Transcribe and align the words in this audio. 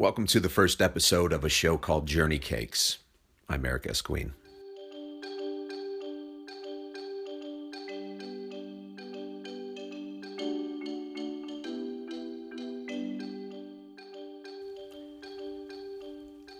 Welcome 0.00 0.26
to 0.28 0.40
the 0.40 0.48
first 0.48 0.80
episode 0.80 1.30
of 1.30 1.44
a 1.44 1.50
show 1.50 1.76
called 1.76 2.06
Journey 2.06 2.38
Cakes. 2.38 3.00
I'm 3.50 3.64
Aric 3.64 3.86
S. 3.86 4.00
Queen. 4.00 4.32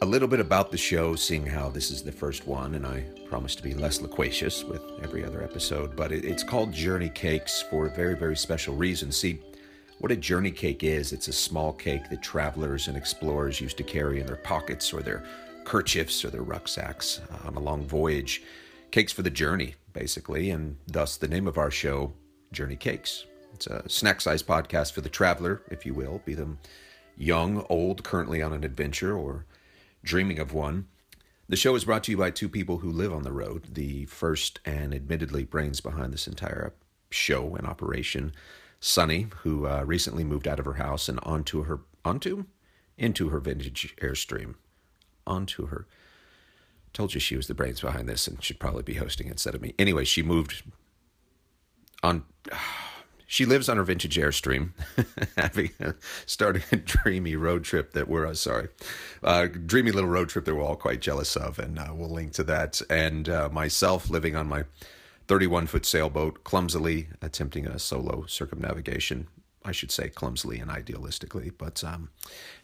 A 0.02 0.04
little 0.04 0.28
bit 0.28 0.40
about 0.40 0.70
the 0.70 0.76
show, 0.76 1.14
seeing 1.14 1.46
how 1.46 1.70
this 1.70 1.90
is 1.90 2.02
the 2.02 2.12
first 2.12 2.46
one, 2.46 2.74
and 2.74 2.86
I 2.86 3.06
promise 3.24 3.54
to 3.54 3.62
be 3.62 3.72
less 3.72 4.02
loquacious 4.02 4.64
with 4.64 4.82
every 5.02 5.24
other 5.24 5.42
episode, 5.42 5.96
but 5.96 6.12
it's 6.12 6.42
called 6.42 6.74
Journey 6.74 7.08
Cakes 7.08 7.64
for 7.70 7.86
a 7.86 7.90
very, 7.90 8.16
very 8.16 8.36
special 8.36 8.74
reason. 8.74 9.10
See, 9.10 9.40
what 10.00 10.10
a 10.10 10.16
journey 10.16 10.50
cake 10.50 10.82
is, 10.82 11.12
it's 11.12 11.28
a 11.28 11.32
small 11.32 11.74
cake 11.74 12.08
that 12.08 12.22
travelers 12.22 12.88
and 12.88 12.96
explorers 12.96 13.60
used 13.60 13.76
to 13.76 13.82
carry 13.82 14.18
in 14.18 14.26
their 14.26 14.36
pockets 14.36 14.94
or 14.94 15.02
their 15.02 15.22
kerchiefs 15.64 16.24
or 16.24 16.30
their 16.30 16.42
rucksacks 16.42 17.20
on 17.44 17.54
a 17.54 17.60
long 17.60 17.86
voyage. 17.86 18.42
Cakes 18.90 19.12
for 19.12 19.20
the 19.20 19.30
journey, 19.30 19.74
basically, 19.92 20.50
and 20.50 20.78
thus 20.86 21.18
the 21.18 21.28
name 21.28 21.46
of 21.46 21.58
our 21.58 21.70
show, 21.70 22.14
Journey 22.50 22.76
Cakes. 22.76 23.26
It's 23.52 23.66
a 23.66 23.86
snack 23.90 24.22
sized 24.22 24.46
podcast 24.46 24.92
for 24.92 25.02
the 25.02 25.10
traveler, 25.10 25.60
if 25.70 25.84
you 25.84 25.92
will, 25.92 26.22
be 26.24 26.32
them 26.32 26.58
young, 27.18 27.66
old, 27.68 28.02
currently 28.02 28.40
on 28.40 28.54
an 28.54 28.64
adventure, 28.64 29.14
or 29.14 29.44
dreaming 30.02 30.38
of 30.38 30.54
one. 30.54 30.86
The 31.46 31.56
show 31.56 31.74
is 31.74 31.84
brought 31.84 32.04
to 32.04 32.12
you 32.12 32.16
by 32.16 32.30
two 32.30 32.48
people 32.48 32.78
who 32.78 32.90
live 32.90 33.12
on 33.12 33.22
the 33.22 33.32
road. 33.32 33.74
The 33.74 34.06
first 34.06 34.60
and 34.64 34.94
admittedly 34.94 35.44
brains 35.44 35.82
behind 35.82 36.14
this 36.14 36.26
entire 36.26 36.72
show 37.10 37.54
and 37.54 37.66
operation, 37.66 38.32
Sunny, 38.80 39.28
who 39.42 39.66
uh, 39.66 39.82
recently 39.84 40.24
moved 40.24 40.48
out 40.48 40.58
of 40.58 40.64
her 40.64 40.74
house 40.74 41.08
and 41.08 41.20
onto 41.22 41.64
her 41.64 41.80
onto 42.04 42.46
into 42.96 43.28
her 43.28 43.40
vintage 43.40 43.94
airstream, 44.00 44.54
onto 45.26 45.66
her. 45.66 45.86
Told 46.92 47.14
you 47.14 47.20
she 47.20 47.36
was 47.36 47.46
the 47.46 47.54
brains 47.54 47.80
behind 47.80 48.08
this 48.08 48.26
and 48.26 48.42
should 48.42 48.58
probably 48.58 48.82
be 48.82 48.94
hosting 48.94 49.28
instead 49.28 49.54
of 49.54 49.62
me. 49.62 49.74
Anyway, 49.78 50.04
she 50.04 50.22
moved 50.22 50.62
on. 52.02 52.24
She 53.26 53.46
lives 53.46 53.68
on 53.68 53.76
her 53.76 53.84
vintage 53.84 54.16
Airstream, 54.16 54.70
having 55.36 55.70
started 56.26 56.64
a 56.72 56.76
dreamy 56.78 57.36
road 57.36 57.62
trip 57.62 57.92
that 57.92 58.08
we're 58.08 58.26
uh, 58.26 58.34
sorry, 58.34 58.70
uh, 59.22 59.46
dreamy 59.46 59.92
little 59.92 60.10
road 60.10 60.30
trip 60.30 60.46
that 60.46 60.54
we're 60.56 60.64
all 60.64 60.74
quite 60.74 61.00
jealous 61.00 61.36
of, 61.36 61.60
and 61.60 61.78
uh, 61.78 61.92
we'll 61.94 62.10
link 62.10 62.32
to 62.32 62.42
that. 62.42 62.82
And 62.90 63.28
uh, 63.28 63.48
myself 63.52 64.10
living 64.10 64.34
on 64.34 64.48
my 64.48 64.64
31 65.30 65.68
foot 65.68 65.86
sailboat, 65.86 66.42
clumsily 66.42 67.06
attempting 67.22 67.64
a 67.64 67.78
solo 67.78 68.26
circumnavigation. 68.26 69.28
I 69.64 69.70
should 69.70 69.92
say 69.92 70.08
clumsily 70.08 70.58
and 70.58 70.68
idealistically, 70.68 71.52
but 71.56 71.84
um, 71.84 72.10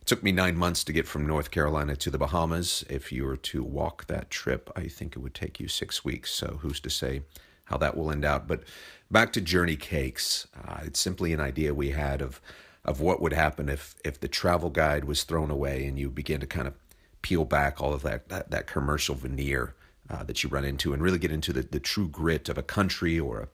it 0.01 0.07
took 0.09 0.25
me 0.25 0.33
nine 0.33 0.57
months 0.57 0.83
to 0.83 0.93
get 0.93 1.07
from 1.07 1.29
North 1.29 1.53
Carolina 1.53 1.95
to 1.95 2.11
the 2.11 2.19
Bahamas. 2.19 2.85
If 2.91 3.13
you 3.13 3.25
were 3.25 3.37
to 3.37 3.63
walk 3.63 4.09
that 4.09 4.31
trip, 4.31 4.69
I 4.75 4.89
think 4.89 5.15
it 5.15 5.21
would 5.21 5.33
take 5.33 5.61
you 5.61 5.69
six 5.69 6.05
weeks. 6.05 6.33
So 6.33 6.59
who's 6.61 6.81
to 6.81 6.91
say 6.91 7.23
how 7.67 7.77
that 7.79 7.97
will 7.97 8.11
end 8.11 8.25
out? 8.25 8.49
But 8.49 8.65
back 9.13 9.33
to 9.35 9.41
Journey 9.41 9.77
Cakes. 9.77 10.49
Uh, 10.67 10.81
it's 10.87 10.99
simply 10.99 11.33
an 11.33 11.41
idea 11.41 11.73
we 11.73 11.91
had 11.91 12.21
of 12.21 12.41
of 12.85 13.01
what 13.01 13.23
would 13.23 13.33
happen 13.33 13.69
if 13.69 13.95
if 14.05 14.19
the 14.19 14.27
travel 14.27 14.71
guide 14.71 15.05
was 15.05 15.23
thrown 15.23 15.53
away 15.53 15.87
and 15.87 16.01
you 16.01 16.11
begin 16.11 16.41
to 16.41 16.49
kind 16.49 16.67
of 16.67 16.75
peel 17.23 17.45
back 17.45 17.81
all 17.81 17.95
of 17.95 18.03
that 18.03 18.29
that, 18.29 18.51
that 18.51 18.67
commercial 18.67 19.15
veneer 19.15 19.77
uh, 20.11 20.23
that 20.25 20.43
you 20.43 20.49
run 20.49 20.65
into 20.65 20.93
and 20.93 21.03
really 21.03 21.19
get 21.19 21.33
into 21.33 21.53
the, 21.53 21.63
the 21.63 21.81
true 21.81 22.09
grit 22.09 22.49
of 22.49 22.59
a 22.59 22.63
country 22.63 23.19
or 23.19 23.41
a 23.41 23.49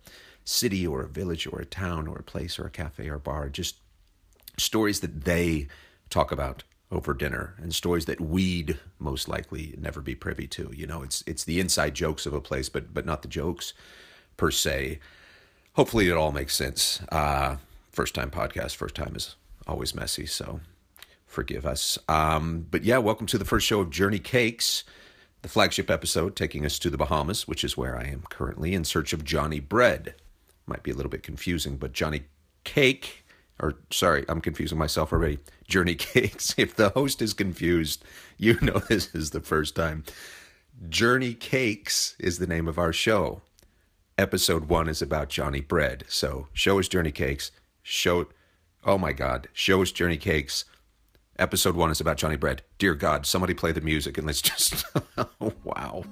city 0.44 0.86
or 0.86 1.02
a 1.02 1.08
village 1.08 1.46
or 1.46 1.60
a 1.60 1.64
town 1.64 2.06
or 2.06 2.18
a 2.18 2.22
place 2.22 2.58
or 2.58 2.66
a 2.66 2.70
cafe 2.70 3.08
or 3.08 3.14
a 3.14 3.20
bar. 3.20 3.48
Just 3.48 3.76
stories 4.58 5.00
that 5.00 5.24
they 5.24 5.68
talk 6.10 6.30
about 6.30 6.64
over 6.90 7.14
dinner 7.14 7.54
and 7.58 7.74
stories 7.74 8.04
that 8.04 8.20
we'd 8.20 8.78
most 8.98 9.28
likely 9.28 9.74
never 9.78 10.00
be 10.00 10.14
privy 10.14 10.46
to. 10.46 10.70
You 10.74 10.86
know, 10.86 11.02
it's 11.02 11.24
it's 11.26 11.44
the 11.44 11.58
inside 11.58 11.94
jokes 11.94 12.26
of 12.26 12.34
a 12.34 12.40
place, 12.40 12.68
but 12.68 12.92
but 12.92 13.06
not 13.06 13.22
the 13.22 13.28
jokes 13.28 13.72
per 14.36 14.50
se. 14.50 14.98
Hopefully, 15.74 16.08
it 16.08 16.16
all 16.16 16.32
makes 16.32 16.54
sense. 16.54 17.00
Uh, 17.10 17.56
first 17.90 18.14
time 18.14 18.30
podcast, 18.30 18.76
first 18.76 18.94
time 18.94 19.16
is 19.16 19.36
always 19.66 19.94
messy, 19.94 20.26
so 20.26 20.60
forgive 21.26 21.64
us. 21.64 21.98
Um, 22.08 22.66
but 22.70 22.84
yeah, 22.84 22.98
welcome 22.98 23.26
to 23.28 23.38
the 23.38 23.46
first 23.46 23.66
show 23.66 23.80
of 23.80 23.88
Journey 23.88 24.18
Cakes 24.18 24.84
the 25.42 25.48
flagship 25.48 25.90
episode 25.90 26.36
taking 26.36 26.64
us 26.64 26.78
to 26.78 26.88
the 26.88 26.96
Bahamas, 26.96 27.48
which 27.48 27.64
is 27.64 27.76
where 27.76 27.98
I 27.98 28.04
am 28.04 28.22
currently 28.30 28.74
in 28.74 28.84
search 28.84 29.12
of 29.12 29.24
Johnny 29.24 29.58
Bread. 29.58 30.14
Might 30.66 30.84
be 30.84 30.92
a 30.92 30.94
little 30.94 31.10
bit 31.10 31.24
confusing, 31.24 31.76
but 31.76 31.92
Johnny 31.92 32.22
Cake, 32.62 33.24
or 33.60 33.74
sorry, 33.90 34.24
I'm 34.28 34.40
confusing 34.40 34.78
myself 34.78 35.12
already. 35.12 35.40
Journey 35.66 35.94
Cakes. 35.96 36.54
If 36.56 36.76
the 36.76 36.90
host 36.90 37.20
is 37.20 37.34
confused, 37.34 38.04
you 38.38 38.56
know 38.62 38.78
this 38.88 39.12
is 39.14 39.30
the 39.30 39.40
first 39.40 39.74
time. 39.74 40.04
Journey 40.88 41.34
Cakes 41.34 42.14
is 42.20 42.38
the 42.38 42.46
name 42.46 42.68
of 42.68 42.78
our 42.78 42.92
show. 42.92 43.42
Episode 44.16 44.68
one 44.68 44.88
is 44.88 45.02
about 45.02 45.28
Johnny 45.28 45.60
Bread. 45.60 46.04
So, 46.06 46.46
show 46.52 46.78
is 46.78 46.88
Journey 46.88 47.12
Cakes. 47.12 47.50
Show, 47.82 48.28
oh 48.84 48.98
my 48.98 49.12
God, 49.12 49.48
show 49.52 49.82
is 49.82 49.90
Journey 49.90 50.18
Cakes. 50.18 50.64
Episode 51.38 51.76
one 51.76 51.90
is 51.90 52.00
about 52.00 52.18
Johnny 52.18 52.36
Bread. 52.36 52.62
Dear 52.78 52.94
God, 52.94 53.24
somebody 53.24 53.54
play 53.54 53.72
the 53.72 53.80
music 53.80 54.18
and 54.18 54.26
let's 54.26 54.42
just. 54.42 54.84
wow. 55.64 56.04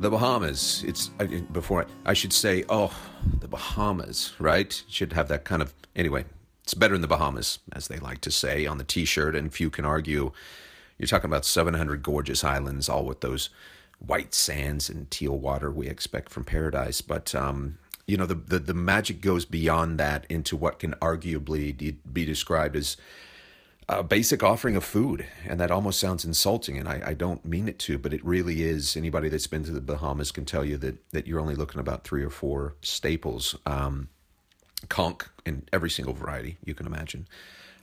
The 0.00 0.10
Bahamas. 0.10 0.82
It's 0.86 1.08
before 1.52 1.82
I, 2.04 2.10
I, 2.10 2.12
should 2.14 2.32
say, 2.32 2.64
oh, 2.68 2.92
the 3.38 3.46
Bahamas, 3.46 4.32
right? 4.38 4.82
Should 4.88 5.12
have 5.12 5.28
that 5.28 5.44
kind 5.44 5.62
of 5.62 5.74
anyway. 5.94 6.24
It's 6.64 6.74
better 6.74 6.94
in 6.94 7.02
the 7.02 7.06
Bahamas, 7.06 7.58
as 7.72 7.88
they 7.88 7.98
like 7.98 8.20
to 8.22 8.30
say 8.30 8.66
on 8.66 8.78
the 8.78 8.84
T-shirt, 8.84 9.36
and 9.36 9.52
few 9.52 9.70
can 9.70 9.84
argue. 9.84 10.32
You're 10.98 11.06
talking 11.06 11.30
about 11.30 11.44
700 11.44 12.02
gorgeous 12.02 12.44
islands, 12.44 12.88
all 12.88 13.04
with 13.04 13.20
those 13.20 13.50
white 13.98 14.34
sands 14.34 14.88
and 14.88 15.10
teal 15.10 15.36
water 15.38 15.70
we 15.70 15.88
expect 15.88 16.30
from 16.30 16.44
paradise. 16.44 17.00
But 17.00 17.34
um, 17.34 17.78
you 18.06 18.16
know, 18.16 18.26
the, 18.26 18.34
the 18.34 18.58
the 18.58 18.74
magic 18.74 19.20
goes 19.20 19.44
beyond 19.44 19.98
that 19.98 20.26
into 20.28 20.56
what 20.56 20.78
can 20.78 20.94
arguably 20.94 21.96
be 22.12 22.24
described 22.24 22.76
as 22.76 22.96
a 23.90 24.04
basic 24.04 24.42
offering 24.42 24.76
of 24.76 24.84
food. 24.84 25.26
And 25.46 25.58
that 25.60 25.70
almost 25.70 25.98
sounds 25.98 26.24
insulting, 26.24 26.78
and 26.78 26.88
I, 26.88 27.02
I, 27.06 27.14
don't 27.14 27.44
mean 27.44 27.68
it 27.68 27.78
to, 27.80 27.98
but 27.98 28.14
it 28.14 28.24
really 28.24 28.62
is. 28.62 28.96
Anybody 28.96 29.28
that's 29.28 29.48
been 29.48 29.64
to 29.64 29.72
the 29.72 29.80
Bahamas 29.80 30.30
can 30.30 30.44
tell 30.44 30.64
you 30.64 30.76
that, 30.78 31.10
that 31.10 31.26
you're 31.26 31.40
only 31.40 31.56
looking 31.56 31.80
about 31.80 32.04
three 32.04 32.22
or 32.22 32.30
four 32.30 32.76
staples. 32.82 33.56
Um, 33.66 34.08
conch 34.88 35.22
in 35.44 35.64
every 35.72 35.90
single 35.90 36.14
variety 36.14 36.56
you 36.64 36.74
can 36.74 36.86
imagine. 36.86 37.26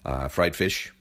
Uh, 0.05 0.27
fried 0.27 0.55
fish, 0.55 0.93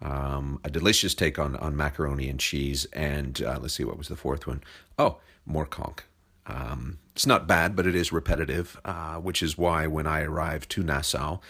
um, 0.00 0.60
a 0.64 0.70
delicious 0.70 1.14
take 1.14 1.38
on, 1.38 1.56
on 1.56 1.76
macaroni 1.76 2.28
and 2.28 2.38
cheese, 2.38 2.86
and 2.92 3.42
uh, 3.42 3.58
let's 3.60 3.74
see, 3.74 3.84
what 3.84 3.98
was 3.98 4.08
the 4.08 4.16
fourth 4.16 4.46
one? 4.46 4.62
Oh, 4.98 5.18
more 5.44 5.66
conch. 5.66 5.98
Um, 6.46 6.98
it's 7.14 7.26
not 7.26 7.46
bad, 7.46 7.76
but 7.76 7.86
it 7.86 7.94
is 7.94 8.12
repetitive, 8.12 8.80
uh, 8.84 9.16
which 9.16 9.42
is 9.42 9.58
why 9.58 9.86
when 9.86 10.06
I 10.06 10.22
arrived 10.22 10.70
to 10.70 10.82
Nassau, 10.82 11.40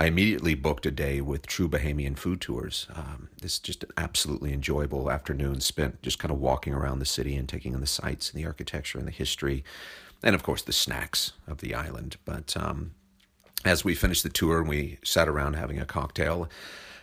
I 0.00 0.06
immediately 0.06 0.54
booked 0.54 0.86
a 0.86 0.90
day 0.90 1.20
with 1.20 1.46
True 1.46 1.68
Bahamian 1.68 2.16
Food 2.16 2.40
Tours. 2.40 2.86
Um, 2.94 3.28
is 3.42 3.58
just 3.58 3.84
an 3.84 3.90
absolutely 3.98 4.54
enjoyable 4.54 5.10
afternoon 5.10 5.60
spent 5.60 6.00
just 6.00 6.18
kind 6.18 6.32
of 6.32 6.40
walking 6.40 6.72
around 6.72 7.00
the 7.00 7.04
city 7.04 7.36
and 7.36 7.46
taking 7.46 7.74
in 7.74 7.82
the 7.82 7.86
sights 7.86 8.30
and 8.30 8.42
the 8.42 8.46
architecture 8.46 8.98
and 8.98 9.06
the 9.06 9.12
history, 9.12 9.62
and 10.22 10.34
of 10.34 10.42
course 10.42 10.62
the 10.62 10.72
snacks 10.72 11.32
of 11.46 11.58
the 11.58 11.74
island. 11.74 12.16
But 12.24 12.56
um, 12.56 12.92
as 13.62 13.84
we 13.84 13.94
finished 13.94 14.22
the 14.22 14.30
tour 14.30 14.60
and 14.60 14.70
we 14.70 14.96
sat 15.04 15.28
around 15.28 15.56
having 15.56 15.78
a 15.78 15.84
cocktail 15.84 16.48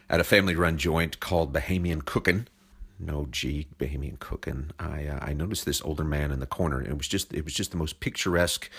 at 0.09 0.19
a 0.19 0.23
family-run 0.23 0.79
joint 0.79 1.19
called 1.19 1.53
Bahamian 1.53 2.03
Cookin', 2.03 2.47
no 2.97 3.27
G 3.29 3.67
Bahamian 3.77 4.17
Cookin', 4.17 4.71
I 4.79 5.05
uh, 5.05 5.19
I 5.21 5.33
noticed 5.33 5.65
this 5.65 5.83
older 5.83 6.03
man 6.03 6.31
in 6.31 6.39
the 6.39 6.47
corner. 6.47 6.81
It 6.81 6.97
was 6.97 7.07
just 7.07 7.31
it 7.31 7.43
was 7.43 7.53
just 7.53 7.69
the 7.69 7.77
most 7.77 7.99
picturesque 7.99 8.71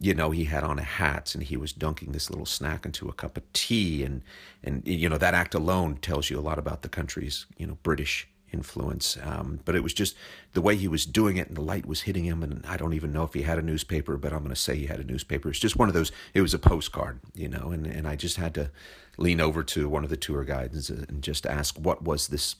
you 0.00 0.14
know, 0.14 0.30
he 0.30 0.44
had 0.44 0.64
on 0.64 0.78
a 0.78 0.82
hat 0.82 1.34
and 1.34 1.44
he 1.44 1.58
was 1.58 1.72
dunking 1.72 2.12
this 2.12 2.30
little 2.30 2.46
snack 2.46 2.86
into 2.86 3.08
a 3.08 3.12
cup 3.12 3.36
of 3.36 3.52
tea. 3.52 4.02
And, 4.02 4.22
and 4.64 4.82
you 4.86 5.08
know, 5.08 5.18
that 5.18 5.34
act 5.34 5.54
alone 5.54 5.96
tells 5.96 6.30
you 6.30 6.38
a 6.38 6.40
lot 6.40 6.58
about 6.58 6.80
the 6.80 6.88
country's, 6.88 7.44
you 7.58 7.66
know, 7.66 7.76
British 7.82 8.26
influence. 8.50 9.18
Um, 9.22 9.60
but 9.66 9.76
it 9.76 9.82
was 9.82 9.92
just 9.92 10.16
the 10.54 10.62
way 10.62 10.74
he 10.74 10.88
was 10.88 11.04
doing 11.04 11.36
it 11.36 11.48
and 11.48 11.56
the 11.56 11.62
light 11.62 11.84
was 11.84 12.02
hitting 12.02 12.24
him. 12.24 12.42
And 12.42 12.64
I 12.66 12.78
don't 12.78 12.94
even 12.94 13.12
know 13.12 13.24
if 13.24 13.34
he 13.34 13.42
had 13.42 13.58
a 13.58 13.62
newspaper, 13.62 14.16
but 14.16 14.32
I'm 14.32 14.40
going 14.40 14.48
to 14.48 14.56
say 14.56 14.74
he 14.76 14.86
had 14.86 15.00
a 15.00 15.04
newspaper. 15.04 15.50
It's 15.50 15.58
just 15.58 15.76
one 15.76 15.88
of 15.88 15.94
those, 15.94 16.12
it 16.32 16.40
was 16.40 16.54
a 16.54 16.58
postcard, 16.58 17.20
you 17.34 17.48
know, 17.48 17.70
and, 17.70 17.86
and 17.86 18.08
I 18.08 18.16
just 18.16 18.38
had 18.38 18.54
to 18.54 18.70
lean 19.18 19.40
over 19.40 19.62
to 19.62 19.86
one 19.86 20.02
of 20.02 20.10
the 20.10 20.16
tour 20.16 20.44
guides 20.44 20.88
and 20.88 21.22
just 21.22 21.44
ask 21.46 21.78
what 21.78 22.02
was 22.02 22.28
this 22.28 22.56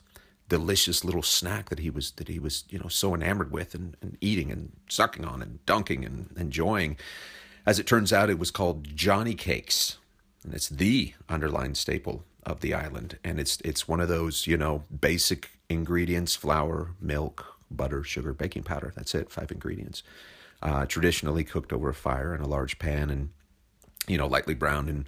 delicious 0.50 1.05
little 1.05 1.23
snack 1.23 1.70
that 1.70 1.79
he 1.79 1.88
was 1.88 2.11
that 2.12 2.29
he 2.29 2.38
was 2.38 2.64
you 2.69 2.79
know 2.79 2.88
so 2.88 3.14
enamored 3.14 3.50
with 3.50 3.75
and, 3.75 3.97
and 4.02 4.19
eating 4.20 4.50
and 4.50 4.73
sucking 4.88 5.25
on 5.25 5.41
and 5.41 5.64
dunking 5.64 6.05
and 6.05 6.29
enjoying. 6.37 6.99
As 7.64 7.79
it 7.79 7.87
turns 7.87 8.12
out, 8.12 8.29
it 8.29 8.38
was 8.38 8.50
called 8.50 8.85
Johnny 8.94 9.35
Cakes, 9.35 9.97
and 10.44 10.52
it's 10.52 10.69
the 10.69 11.14
underlying 11.29 11.75
staple 11.75 12.25
of 12.44 12.61
the 12.61 12.75
island. 12.75 13.19
And 13.23 13.38
it's 13.38 13.58
it's 13.64 13.88
one 13.88 14.00
of 14.00 14.08
those 14.08 14.47
you 14.47 14.58
know 14.58 14.82
basic 15.00 15.50
ingredients: 15.70 16.35
flour, 16.35 16.91
milk, 17.00 17.46
butter, 17.70 18.03
sugar, 18.03 18.35
baking 18.35 18.64
powder. 18.64 18.93
That's 18.94 19.14
it. 19.14 19.31
Five 19.31 19.50
ingredients. 19.53 20.03
Uh, 20.62 20.85
traditionally 20.85 21.44
cooked 21.44 21.73
over 21.73 21.88
a 21.88 21.94
fire 21.94 22.35
in 22.35 22.43
a 22.43 22.49
large 22.49 22.79
pan 22.79 23.08
and 23.08 23.31
you 24.08 24.19
know 24.19 24.26
lightly 24.26 24.55
browned 24.55 24.88
and 24.91 25.06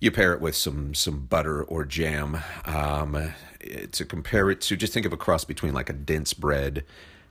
you 0.00 0.10
pair 0.10 0.32
it 0.32 0.40
with 0.40 0.54
some 0.54 0.94
some 0.94 1.26
butter 1.26 1.62
or 1.62 1.84
jam 1.84 2.38
um, 2.64 3.32
to 3.92 4.04
compare 4.04 4.50
it 4.50 4.60
to 4.62 4.76
just 4.76 4.92
think 4.92 5.06
of 5.06 5.12
a 5.12 5.16
cross 5.16 5.44
between 5.44 5.72
like 5.72 5.90
a 5.90 5.92
dense 5.92 6.32
bread 6.32 6.84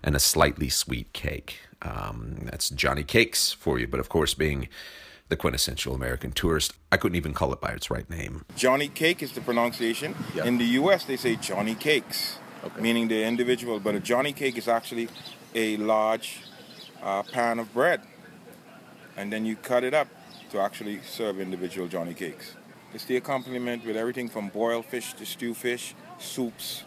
and 0.03 0.15
a 0.15 0.19
slightly 0.19 0.69
sweet 0.69 1.11
cake. 1.13 1.59
Um, 1.81 2.39
that's 2.43 2.69
johnny 2.69 3.03
cakes 3.03 3.51
for 3.51 3.77
you 3.77 3.87
but 3.87 3.99
of 3.99 4.09
course 4.09 4.33
being 4.33 4.67
the 5.29 5.35
quintessential 5.35 5.93
american 5.93 6.31
tourist 6.31 6.73
i 6.91 6.97
couldn't 6.97 7.15
even 7.15 7.35
call 7.35 7.53
it 7.53 7.61
by 7.61 7.69
its 7.69 7.91
right 7.91 8.09
name. 8.09 8.45
Johnny 8.55 8.87
cake 8.87 9.21
is 9.21 9.33
the 9.33 9.41
pronunciation. 9.41 10.15
Yep. 10.33 10.45
in 10.47 10.57
the 10.57 10.65
us 10.65 11.03
they 11.03 11.17
say 11.17 11.35
johnny 11.35 11.75
cakes 11.75 12.39
okay. 12.63 12.81
meaning 12.81 13.07
the 13.09 13.23
individual 13.23 13.79
but 13.79 13.93
a 13.93 13.99
johnny 13.99 14.33
cake 14.33 14.57
is 14.57 14.67
actually 14.67 15.07
a 15.53 15.77
large 15.77 16.41
uh, 17.01 17.23
pan 17.23 17.59
of 17.59 17.73
bread. 17.73 18.01
And 19.15 19.31
then 19.33 19.45
you 19.45 19.55
cut 19.55 19.83
it 19.83 19.93
up 19.93 20.07
to 20.51 20.59
actually 20.59 20.99
serve 21.01 21.39
individual 21.39 21.87
Johnny 21.87 22.13
cakes. 22.13 22.55
It's 22.93 23.05
the 23.05 23.17
accompaniment 23.17 23.85
with 23.85 23.97
everything 23.97 24.29
from 24.29 24.49
boiled 24.49 24.85
fish 24.85 25.13
to 25.13 25.25
stew 25.25 25.53
fish, 25.53 25.93
soups, 26.19 26.83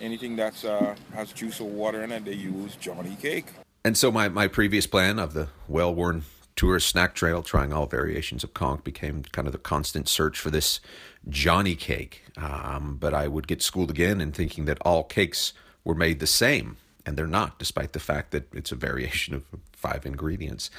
anything 0.00 0.36
that 0.36 0.64
uh, 0.64 0.94
has 1.14 1.32
juice 1.32 1.60
or 1.60 1.68
water 1.68 2.02
in 2.02 2.12
it, 2.12 2.24
they 2.24 2.32
use 2.32 2.76
Johnny 2.76 3.16
cake. 3.20 3.46
And 3.84 3.96
so 3.96 4.10
my, 4.10 4.28
my 4.28 4.48
previous 4.48 4.86
plan 4.86 5.18
of 5.18 5.32
the 5.32 5.48
well-worn 5.68 6.24
tourist 6.56 6.88
snack 6.88 7.14
trail, 7.14 7.42
trying 7.42 7.72
all 7.72 7.86
variations 7.86 8.44
of 8.44 8.52
conch, 8.52 8.84
became 8.84 9.22
kind 9.32 9.46
of 9.48 9.52
the 9.52 9.58
constant 9.58 10.08
search 10.08 10.38
for 10.38 10.50
this 10.50 10.80
Johnny 11.28 11.74
cake. 11.74 12.24
Um, 12.36 12.96
but 13.00 13.14
I 13.14 13.28
would 13.28 13.46
get 13.46 13.62
schooled 13.62 13.90
again 13.90 14.20
in 14.20 14.32
thinking 14.32 14.66
that 14.66 14.78
all 14.82 15.04
cakes 15.04 15.52
were 15.84 15.94
made 15.94 16.20
the 16.20 16.26
same, 16.26 16.76
and 17.06 17.16
they're 17.16 17.26
not, 17.26 17.58
despite 17.58 17.92
the 17.92 18.00
fact 18.00 18.30
that 18.30 18.52
it's 18.54 18.72
a 18.72 18.76
variation 18.76 19.34
of 19.34 19.44
five 19.72 20.04
ingredients. 20.04 20.70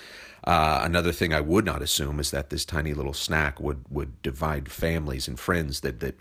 Uh, 0.44 0.81
another 0.83 1.12
thing 1.12 1.33
I 1.33 1.41
would 1.41 1.65
not 1.65 1.81
assume 1.81 2.19
is 2.19 2.31
that 2.31 2.50
this 2.50 2.65
tiny 2.65 2.94
little 2.94 3.13
snack 3.13 3.59
would 3.59 3.83
would 3.89 4.21
divide 4.21 4.71
families 4.71 5.27
and 5.27 5.39
friends. 5.39 5.81
That 5.81 6.00
that 6.00 6.15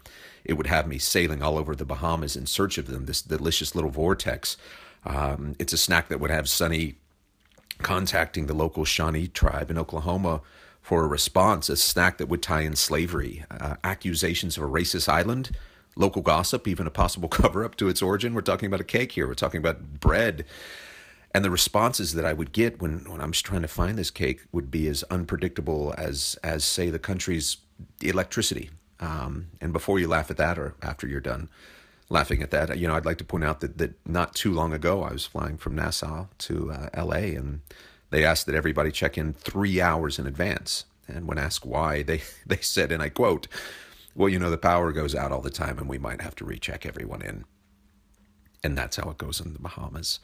it 0.44 0.54
would 0.54 0.66
have 0.66 0.86
me 0.86 0.98
sailing 0.98 1.42
all 1.42 1.58
over 1.58 1.74
the 1.74 1.84
Bahamas 1.84 2.36
in 2.36 2.46
search 2.46 2.78
of 2.78 2.86
them. 2.86 3.06
This 3.06 3.22
delicious 3.22 3.74
little 3.74 3.90
vortex. 3.90 4.56
Um, 5.04 5.54
it's 5.58 5.72
a 5.72 5.78
snack 5.78 6.08
that 6.08 6.20
would 6.20 6.30
have 6.30 6.48
Sunny 6.48 6.96
contacting 7.82 8.46
the 8.46 8.54
local 8.54 8.84
Shawnee 8.84 9.28
tribe 9.28 9.70
in 9.70 9.78
Oklahoma 9.78 10.42
for 10.82 11.04
a 11.04 11.06
response. 11.06 11.68
A 11.68 11.76
snack 11.76 12.18
that 12.18 12.28
would 12.28 12.42
tie 12.42 12.62
in 12.62 12.76
slavery, 12.76 13.44
uh, 13.50 13.76
accusations 13.84 14.56
of 14.58 14.64
a 14.64 14.68
racist 14.68 15.08
island, 15.08 15.50
local 16.00 16.22
gossip, 16.22 16.66
even 16.66 16.86
a 16.86 16.90
possible 16.90 17.28
cover 17.40 17.64
up 17.64 17.76
to 17.76 17.88
its 17.88 18.02
origin. 18.02 18.34
We're 18.34 18.40
talking 18.40 18.66
about 18.66 18.80
a 18.80 18.84
cake 18.84 19.12
here. 19.12 19.28
We're 19.28 19.34
talking 19.34 19.58
about 19.58 20.00
bread 20.00 20.44
and 21.32 21.44
the 21.44 21.50
responses 21.50 22.14
that 22.14 22.24
I 22.24 22.32
would 22.32 22.52
get 22.52 22.80
when, 22.80 23.08
when 23.08 23.20
I'm 23.20 23.32
trying 23.32 23.62
to 23.62 23.68
find 23.68 23.96
this 23.96 24.10
cake 24.10 24.40
would 24.52 24.70
be 24.70 24.88
as 24.88 25.04
unpredictable 25.04 25.94
as 25.96 26.38
as 26.42 26.64
say 26.64 26.90
the 26.90 26.98
country's 26.98 27.58
electricity. 28.02 28.70
Um, 28.98 29.48
and 29.60 29.72
before 29.72 29.98
you 29.98 30.08
laugh 30.08 30.30
at 30.30 30.36
that, 30.38 30.58
or 30.58 30.74
after 30.82 31.06
you're 31.06 31.20
done 31.20 31.48
laughing 32.08 32.42
at 32.42 32.50
that, 32.50 32.76
you 32.76 32.88
know, 32.88 32.94
I'd 32.94 33.06
like 33.06 33.18
to 33.18 33.24
point 33.24 33.44
out 33.44 33.60
that 33.60 33.78
that 33.78 33.94
not 34.06 34.34
too 34.34 34.52
long 34.52 34.72
ago 34.72 35.04
I 35.04 35.12
was 35.12 35.24
flying 35.24 35.56
from 35.56 35.76
Nassau 35.76 36.26
to 36.38 36.72
uh, 36.72 36.88
L.A. 36.94 37.36
and 37.36 37.60
they 38.10 38.24
asked 38.24 38.46
that 38.46 38.56
everybody 38.56 38.90
check 38.90 39.16
in 39.16 39.32
three 39.32 39.80
hours 39.80 40.18
in 40.18 40.26
advance. 40.26 40.84
And 41.06 41.26
when 41.26 41.38
asked 41.38 41.64
why, 41.64 42.02
they 42.02 42.22
they 42.46 42.58
said, 42.58 42.90
and 42.90 43.02
I 43.02 43.08
quote, 43.08 43.46
"Well, 44.20 44.28
you 44.28 44.38
know, 44.38 44.50
the 44.50 44.58
power 44.58 44.92
goes 44.92 45.14
out 45.14 45.32
all 45.32 45.40
the 45.40 45.50
time, 45.50 45.78
and 45.78 45.88
we 45.88 45.98
might 45.98 46.20
have 46.20 46.36
to 46.36 46.44
recheck 46.44 46.84
everyone 46.84 47.22
in." 47.22 47.44
And 48.62 48.76
that's 48.76 48.96
how 48.96 49.08
it 49.10 49.18
goes 49.18 49.40
in 49.40 49.54
the 49.54 49.58
Bahamas. 49.58 50.20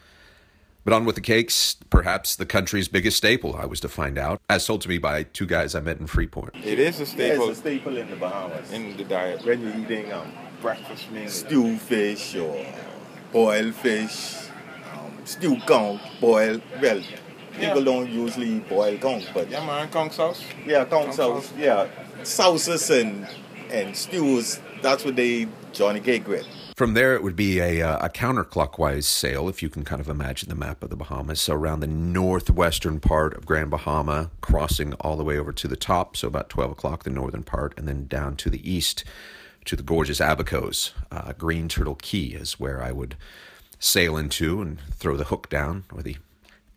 But 0.85 0.93
on 0.93 1.05
with 1.05 1.17
the 1.17 1.21
cakes, 1.21 1.77
perhaps 1.91 2.37
the 2.37 2.47
country's 2.47 2.87
biggest 2.87 3.17
staple, 3.17 3.57
I 3.57 3.65
was 3.65 3.81
to 3.81 3.89
find 3.89 4.19
out, 4.19 4.41
as 4.49 4.65
told 4.67 4.83
to 4.83 4.89
me 4.89 4.99
by 4.99 5.25
two 5.25 5.47
guys 5.47 5.75
I 5.75 5.81
met 5.81 5.99
in 5.99 6.07
Freeport. 6.07 6.55
It 6.63 6.79
is 6.79 7.01
a 7.01 7.07
staple. 7.07 7.47
Yeah, 7.47 7.51
it's 7.51 7.59
a 7.59 7.61
staple 7.63 7.97
in 7.97 8.09
the 8.09 8.17
Bahamas. 8.17 8.71
In 8.71 8.97
the 8.97 9.03
diet. 9.03 9.45
When 9.45 9.63
you're 9.63 9.77
eating 9.79 10.13
um, 10.13 10.31
breakfast 10.61 11.11
meal, 11.11 11.29
stew 11.29 11.79
fish 11.79 12.37
or 12.37 12.65
boiled 13.33 13.75
fish, 13.75 14.37
um, 14.93 15.19
stew 15.25 15.57
conch, 15.67 16.03
boiled, 16.21 16.63
well, 16.81 16.99
yeah. 16.99 17.17
people 17.59 17.83
don't 17.83 18.09
usually 18.09 18.61
boil 18.61 18.97
conch, 18.99 19.27
but... 19.35 19.51
Yeah, 19.51 19.67
man, 19.67 19.89
conch 19.89 20.13
sauce. 20.13 20.45
Yeah, 20.65 20.85
conch, 20.85 21.15
sauce, 21.15 21.47
sauce, 21.47 21.59
yeah. 21.59 21.89
Sauces 22.23 22.91
and, 22.91 23.27
and 23.71 23.97
stews, 23.97 24.61
that's 24.83 25.05
what 25.05 25.17
they 25.17 25.49
Johnny 25.73 26.01
cake 26.01 26.27
with. 26.27 26.47
From 26.77 26.95
there, 26.95 27.15
it 27.15 27.23
would 27.23 27.37
be 27.37 27.59
a, 27.59 27.81
uh, 27.81 28.05
a 28.05 28.11
counterclockwise 28.11 29.05
sail, 29.05 29.49
if 29.49 29.63
you 29.63 29.71
can 29.71 29.83
kind 29.83 30.01
of 30.01 30.09
imagine 30.09 30.51
the 30.51 30.55
map 30.55 30.83
of 30.83 30.91
the 30.91 30.97
Bahamas. 30.97 31.41
So, 31.41 31.55
around 31.55 31.81
the 31.81 31.87
northwestern 31.87 33.01
part 33.01 33.35
of 33.35 33.47
Grand 33.47 33.71
Bahama, 33.71 34.31
crossing 34.43 34.93
all 34.95 35.17
the 35.17 35.25
way 35.25 35.39
over 35.39 35.53
to 35.53 35.69
the 35.69 35.77
top, 35.77 36.17
so 36.17 36.29
about 36.29 36.51
12 36.51 36.73
o'clock, 36.73 37.05
the 37.05 37.11
northern 37.11 37.43
part, 37.43 37.73
and 37.79 37.89
then 37.89 38.07
down 38.07 38.37
to 38.37 38.51
the 38.51 38.71
east 38.71 39.05
to 39.65 39.77
the 39.77 39.83
gorgeous 39.83 40.21
Abacos. 40.21 40.93
Uh, 41.11 41.33
Green 41.33 41.69
Turtle 41.69 41.97
Cay 41.97 42.27
is 42.27 42.61
where 42.61 42.83
I 42.83 42.93
would 42.93 43.17
sail 43.79 44.17
into 44.17 44.61
and 44.63 44.81
throw 44.93 45.17
the 45.17 45.25
hook 45.25 45.49
down, 45.49 45.85
or 45.93 46.03
the 46.03 46.17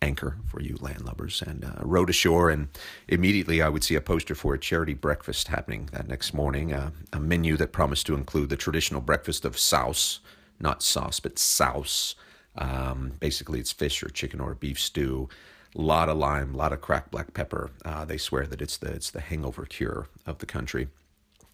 anchor 0.01 0.37
for 0.47 0.61
you 0.61 0.75
landlubbers 0.75 1.41
and 1.41 1.65
uh, 1.65 1.73
rowed 1.81 2.09
ashore 2.09 2.49
and 2.49 2.69
immediately 3.07 3.61
i 3.61 3.67
would 3.67 3.83
see 3.83 3.95
a 3.95 4.01
poster 4.01 4.33
for 4.33 4.53
a 4.53 4.59
charity 4.59 4.93
breakfast 4.93 5.49
happening 5.49 5.89
that 5.91 6.07
next 6.07 6.33
morning 6.33 6.73
uh, 6.73 6.91
a 7.11 7.19
menu 7.19 7.57
that 7.57 7.71
promised 7.73 8.05
to 8.05 8.15
include 8.15 8.49
the 8.49 8.55
traditional 8.55 9.01
breakfast 9.01 9.43
of 9.43 9.57
souse 9.59 10.21
not 10.59 10.83
sauce 10.83 11.19
but 11.19 11.39
souse. 11.39 12.15
Um, 12.57 13.13
basically 13.19 13.59
it's 13.59 13.71
fish 13.71 14.03
or 14.03 14.09
chicken 14.09 14.39
or 14.39 14.53
beef 14.55 14.79
stew 14.79 15.29
a 15.75 15.81
lot 15.81 16.09
of 16.09 16.17
lime 16.17 16.55
a 16.55 16.57
lot 16.57 16.73
of 16.73 16.81
cracked 16.81 17.11
black 17.11 17.33
pepper. 17.33 17.71
Uh, 17.85 18.03
they 18.03 18.17
swear 18.17 18.45
that 18.47 18.61
it's 18.61 18.77
the 18.77 18.91
it's 18.91 19.11
the 19.11 19.21
hangover 19.21 19.65
cure 19.65 20.07
of 20.25 20.39
the 20.39 20.45
country. 20.45 20.89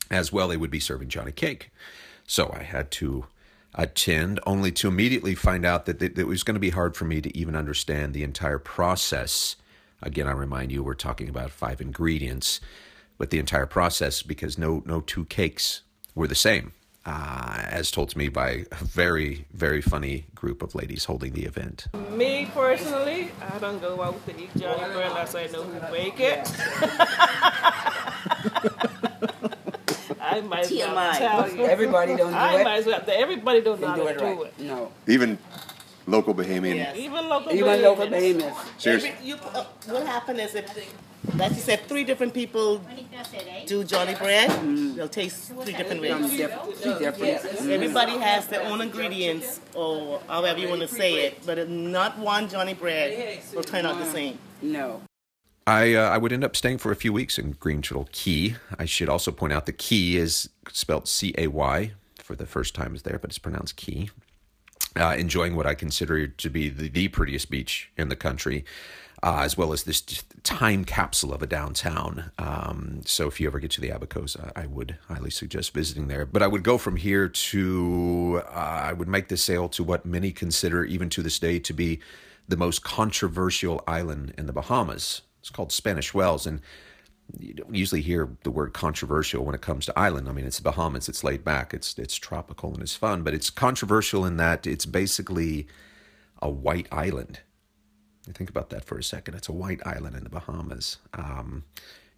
As 0.10 0.32
well 0.32 0.48
they 0.48 0.58
would 0.58 0.72
be 0.72 0.80
serving 0.80 1.10
johnny 1.10 1.32
cake. 1.32 1.72
So 2.26 2.52
i 2.58 2.64
had 2.64 2.92
to 2.92 3.26
attend, 3.76 4.40
only 4.46 4.72
to 4.72 4.88
immediately 4.88 5.36
find 5.36 5.66
out 5.66 5.86
that 5.86 6.02
it 6.02 6.28
was 6.28 6.44
going 6.44 6.56
to 6.56 6.60
be 6.60 6.72
hard 6.72 6.96
for 6.96 7.06
me 7.06 7.22
to 7.22 7.38
even 7.38 7.56
understand 7.56 8.14
the 8.14 8.24
entire 8.24 8.60
process. 8.60 9.56
Again, 10.02 10.28
I 10.28 10.32
remind 10.32 10.72
you, 10.72 10.84
we're 10.84 10.94
talking 10.96 11.30
about 11.30 11.52
five 11.52 11.82
ingredients, 11.82 12.62
but 13.18 13.30
the 13.30 13.40
entire 13.40 13.66
process 13.66 14.22
because 14.22 14.58
no 14.58 14.84
no 14.86 15.02
two 15.02 15.26
cakes 15.26 15.82
were 16.14 16.28
the 16.28 16.36
same. 16.36 16.74
Uh, 17.08 17.62
as 17.70 17.92
told 17.92 18.10
to 18.10 18.18
me 18.18 18.30
by 18.30 18.66
a 18.72 18.84
very, 18.84 19.46
very 19.54 19.80
funny 19.80 20.26
group 20.34 20.64
of 20.64 20.74
ladies 20.74 21.06
holding 21.06 21.34
the 21.34 21.46
event. 21.46 21.86
Me 22.10 22.50
personally, 22.52 23.30
I 23.54 23.60
don't 23.60 23.80
go 23.80 24.02
out 24.02 24.26
to 24.26 24.32
eat 24.42 24.50
Johnny 24.58 24.92
Bread 24.92 25.10
unless 25.10 25.36
I 25.36 25.46
know 25.46 25.62
who 25.62 25.92
make 25.92 26.20
it. 26.20 26.52
I 30.20 30.42
might 30.42 30.66
as 30.66 30.72
well 30.72 31.15
tell 31.28 31.50
you. 31.56 31.66
Everybody 31.66 32.16
don't 32.16 32.32
do 32.32 32.38
I 32.38 32.60
it. 32.60 32.64
might 32.64 32.78
as 32.80 32.86
well. 32.86 33.04
Everybody 33.08 33.62
don't 33.62 33.80
know 33.82 33.88
how 33.88 33.96
do 33.96 34.04
to 34.04 34.08
it 34.10 34.18
do 34.18 34.26
right. 34.26 34.54
it. 34.60 34.60
No. 34.60 34.92
Even 35.08 35.38
local 36.08 36.34
Bahamian. 36.36 36.76
Yes. 36.76 36.96
Even 36.98 37.28
local 37.30 37.52
Even 37.54 37.82
local 37.82 38.08
Bahamians. 38.08 38.56
Seriously. 38.78 39.10
Every- 39.10 39.28
you, 39.28 39.36
uh, 39.36 39.64
what 39.88 40.06
happened 40.06 40.40
is 40.40 40.54
if, 40.56 40.66
like 41.36 41.52
you 41.52 41.62
said, 41.62 41.80
three 41.88 42.04
different 42.04 42.34
people 42.34 42.80
do 43.66 43.84
Johnny 43.84 44.14
bread, 44.16 44.50
they'll 44.96 45.08
taste 45.08 45.52
three 45.64 45.74
different 45.74 46.06
Some 46.06 46.22
ways. 46.24 46.38
diff- 46.38 46.84
two 46.84 47.00
different. 47.00 47.46
Everybody 47.72 48.18
has 48.20 48.46
their 48.48 48.62
own 48.64 48.82
ingredients, 48.82 49.60
or 49.74 50.20
however 50.28 50.60
you 50.60 50.70
want 50.70 50.82
to 50.82 50.88
say 50.88 51.26
it, 51.26 51.44
but 51.46 51.68
not 51.70 52.20
one 52.20 52.48
Johnny 52.48 52.76
bread 52.76 53.40
will 53.56 53.64
turn 53.64 53.86
out 53.88 53.98
the 53.98 54.06
same. 54.06 54.38
No. 54.62 55.02
I 55.68 55.96
uh, 55.96 56.10
I 56.10 56.18
would 56.18 56.32
end 56.32 56.44
up 56.44 56.56
staying 56.56 56.78
for 56.78 56.92
a 56.92 56.96
few 56.96 57.12
weeks 57.12 57.40
in 57.40 57.52
Green 57.54 57.82
Turtle 57.82 58.08
Cay. 58.12 58.56
I 58.78 58.86
should 58.86 59.10
also 59.10 59.32
point 59.32 59.52
out 59.52 59.66
the 59.66 59.74
Key 59.74 60.16
is 60.18 60.50
spelled 60.72 61.08
C 61.08 61.34
A 61.38 61.48
Y 61.48 61.94
for 62.20 62.36
the 62.36 62.46
first 62.46 62.76
time 62.76 62.94
is 62.94 63.02
there, 63.02 63.18
but 63.18 63.32
it's 63.32 63.40
pronounced 63.40 63.76
Key. 63.76 64.12
Uh, 64.96 65.16
enjoying 65.18 65.56
what 65.56 65.66
I 65.66 65.74
consider 65.74 66.28
to 66.28 66.50
be 66.50 66.70
the, 66.70 66.88
the 66.88 67.08
prettiest 67.10 67.50
beach 67.50 67.92
in 67.98 68.08
the 68.08 68.16
country, 68.16 68.64
uh, 69.24 69.42
as 69.42 69.58
well 69.58 69.74
as 69.74 69.84
this 69.84 70.02
time 70.44 70.86
capsule 70.86 71.34
of 71.34 71.42
a 71.42 71.48
downtown. 71.48 72.32
Um, 72.38 73.02
so 73.04 73.28
if 73.28 73.42
you 73.42 73.48
ever 73.48 73.60
get 73.60 73.72
to 73.72 73.82
the 73.82 73.90
Abacos, 73.90 74.40
I, 74.40 74.62
I 74.62 74.66
would 74.68 74.98
highly 75.10 75.32
suggest 75.32 75.74
visiting 75.74 76.08
there. 76.08 76.26
But 76.26 76.44
I 76.44 76.48
would 76.48 76.64
go 76.64 76.78
from 76.78 76.96
here 76.96 77.28
to 77.28 78.42
uh, 78.48 78.52
I 78.90 78.94
would 78.94 79.10
make 79.10 79.28
the 79.28 79.38
sail 79.38 79.68
to 79.70 79.84
what 79.84 80.06
many 80.06 80.32
consider, 80.32 80.86
even 80.86 81.10
to 81.10 81.24
this 81.24 81.40
day, 81.40 81.60
to 81.60 81.74
be 81.74 82.00
the 82.48 82.56
most 82.56 82.84
controversial 82.84 83.84
island 83.88 84.34
in 84.38 84.46
the 84.46 84.54
Bahamas. 84.54 85.24
It's 85.46 85.52
called 85.52 85.72
Spanish 85.72 86.12
Wells, 86.12 86.48
and 86.48 86.60
you 87.38 87.54
don't 87.54 87.76
usually 87.76 88.02
hear 88.02 88.36
the 88.42 88.50
word 88.50 88.74
controversial 88.74 89.46
when 89.46 89.54
it 89.54 89.62
comes 89.62 89.86
to 89.86 90.00
island. 90.00 90.28
I 90.28 90.32
mean, 90.32 90.44
it's 90.44 90.58
the 90.58 90.64
Bahamas, 90.64 91.08
it's 91.08 91.24
laid 91.24 91.44
back, 91.44 91.72
it's 91.72 91.96
it's 92.00 92.16
tropical 92.16 92.74
and 92.74 92.82
it's 92.82 92.96
fun, 92.96 93.22
but 93.22 93.36
it's 93.36 93.52
controversial 93.52 94.26
in 94.26 94.38
that 94.38 94.66
it's 94.66 94.88
basically 94.88 95.68
a 96.42 96.50
white 96.50 96.88
island. 96.92 97.42
Think 98.34 98.50
about 98.50 98.72
that 98.72 98.86
for 98.86 98.98
a 98.98 99.04
second. 99.04 99.36
It's 99.36 99.48
a 99.48 99.54
white 99.54 99.86
island 99.86 100.16
in 100.16 100.24
the 100.24 100.32
Bahamas. 100.32 100.98
Um, 101.14 101.64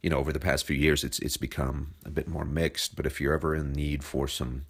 you 0.02 0.10
know, 0.10 0.20
over 0.20 0.32
the 0.32 0.40
past 0.40 0.66
few 0.66 0.78
years, 0.78 1.04
it's 1.04 1.20
it's 1.20 1.36
become 1.36 1.96
a 2.06 2.10
bit 2.10 2.30
more 2.30 2.46
mixed. 2.46 2.96
But 2.96 3.06
if 3.06 3.20
you're 3.20 3.34
ever 3.34 3.54
in 3.54 3.74
need 3.74 4.06
for 4.06 4.30
some 4.30 4.68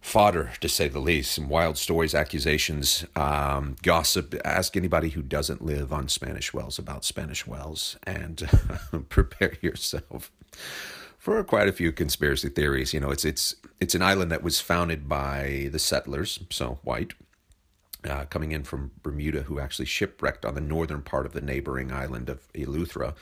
fodder, 0.00 0.52
to 0.60 0.68
say 0.68 0.88
the 0.88 0.98
least, 0.98 1.32
some 1.32 1.48
wild 1.48 1.76
stories, 1.76 2.14
accusations, 2.14 3.04
um, 3.16 3.76
gossip. 3.82 4.34
Ask 4.44 4.76
anybody 4.76 5.10
who 5.10 5.22
doesn't 5.22 5.62
live 5.62 5.92
on 5.92 6.08
Spanish 6.08 6.52
Wells 6.52 6.78
about 6.78 7.04
Spanish 7.04 7.46
Wells 7.46 7.96
and 8.04 8.48
prepare 9.08 9.56
yourself 9.60 10.30
for 11.18 11.42
quite 11.44 11.68
a 11.68 11.72
few 11.72 11.92
conspiracy 11.92 12.48
theories. 12.48 12.94
You 12.94 13.00
know, 13.00 13.10
it's 13.10 13.24
it's 13.24 13.54
it's 13.78 13.94
an 13.94 14.02
island 14.02 14.32
that 14.32 14.42
was 14.42 14.60
founded 14.60 15.08
by 15.08 15.68
the 15.70 15.78
settlers, 15.78 16.40
so 16.50 16.78
white, 16.82 17.12
uh, 18.08 18.24
coming 18.24 18.52
in 18.52 18.64
from 18.64 18.92
Bermuda, 19.02 19.42
who 19.42 19.60
actually 19.60 19.86
shipwrecked 19.86 20.44
on 20.44 20.54
the 20.54 20.60
northern 20.60 21.02
part 21.02 21.26
of 21.26 21.32
the 21.32 21.40
neighboring 21.42 21.92
island 21.92 22.28
of 22.28 22.50
Eleuthera 22.54 23.14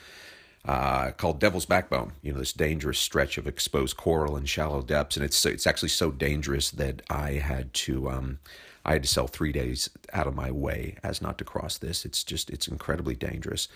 uh, 0.69 1.13
called 1.13 1.41
Devil's 1.41 1.65
Backbone. 1.65 2.13
You 2.23 2.33
know, 2.33 2.39
this 2.39 2.53
dangerous 2.53 2.99
stretch 2.99 3.39
of 3.39 3.47
exposed 3.47 3.97
coral 3.97 4.37
in 4.37 4.45
shallow 4.45 4.83
depths, 4.83 5.17
and 5.17 5.25
it's 5.25 5.45
it's 5.47 5.67
actually 5.67 5.89
so 5.89 6.11
dangerous 6.11 6.71
that 6.71 7.01
I 7.09 7.33
had 7.33 7.73
to 7.75 8.11
um, 8.11 8.39
I 8.85 8.93
had 8.93 9.03
to 9.03 9.09
sell 9.09 9.27
three 9.27 9.51
days 9.51 9.89
out 10.13 10.27
of 10.27 10.35
my 10.35 10.51
way 10.51 10.97
as 11.03 11.23
not 11.23 11.39
to 11.39 11.45
cross 11.45 11.79
this. 11.79 12.05
It's 12.05 12.23
just 12.23 12.51
it's 12.51 12.69
incredibly 12.69 13.15
dangerous. 13.15 13.69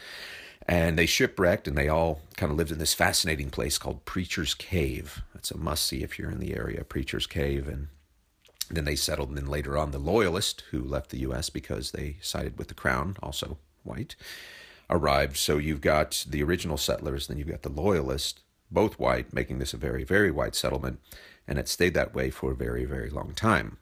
And 0.69 0.97
they 0.97 1.07
shipwrecked, 1.07 1.67
and 1.67 1.77
they 1.77 1.89
all 1.89 2.21
kind 2.37 2.53
of 2.53 2.59
lived 2.59 2.71
in 2.71 2.79
this 2.79 2.95
fascinating 2.95 3.51
place 3.51 3.79
called 3.79 4.05
Preacher's 4.05 4.55
Cave. 4.55 5.23
That's 5.35 5.51
a 5.51 5.57
must 5.57 5.87
see 5.87 6.03
if 6.05 6.19
you're 6.19 6.31
in 6.31 6.39
the 6.39 6.55
area, 6.55 6.85
Preacher's 6.85 7.27
Cave, 7.27 7.67
and 7.67 7.89
then 8.71 8.85
they 8.85 8.95
settled. 8.97 9.31
And 9.31 9.39
then 9.39 9.47
later 9.47 9.77
on, 9.77 9.91
the 9.91 9.99
Loyalists, 9.99 10.63
who 10.71 10.85
left 10.85 11.11
the 11.11 11.21
U.S. 11.21 11.51
because 11.51 11.91
they 11.91 12.17
sided 12.21 12.59
with 12.59 12.69
the 12.69 12.75
Crown, 12.75 13.17
also 13.21 13.57
white, 13.83 14.15
arrived. 14.93 15.37
So 15.37 15.59
you've 15.59 15.81
got 15.81 16.25
the 16.29 16.43
original 16.43 16.77
settlers, 16.77 17.27
then 17.27 17.39
you've 17.39 17.49
got 17.49 17.63
the 17.63 17.69
loyalists, 17.69 18.41
both 18.71 18.99
white, 18.99 19.33
making 19.33 19.59
this 19.59 19.75
a 19.75 19.79
very, 19.79 20.05
very 20.05 20.31
white 20.31 20.55
settlement, 20.55 21.01
and 21.49 21.59
it 21.59 21.69
stayed 21.69 21.95
that 21.95 22.15
way 22.15 22.31
for 22.31 22.53
a 22.53 22.57
very, 22.57 22.85
very 22.85 23.11
long 23.11 23.33
time. 23.35 23.79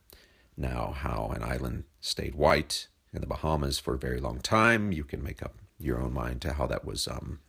Now, 0.56 0.94
how 0.96 1.32
an 1.34 1.42
island 1.42 1.84
stayed 2.00 2.34
white 2.34 2.88
in 3.12 3.20
the 3.20 3.26
Bahamas 3.26 3.78
for 3.78 3.94
a 3.94 3.98
very 3.98 4.20
long 4.20 4.38
time, 4.40 4.92
you 4.92 5.04
can 5.04 5.22
make 5.22 5.42
up 5.42 5.56
your 5.78 6.00
own 6.00 6.12
mind 6.12 6.40
to 6.42 6.52
how 6.52 6.66
that 6.66 6.84
was 6.84 7.08
um, 7.08 7.40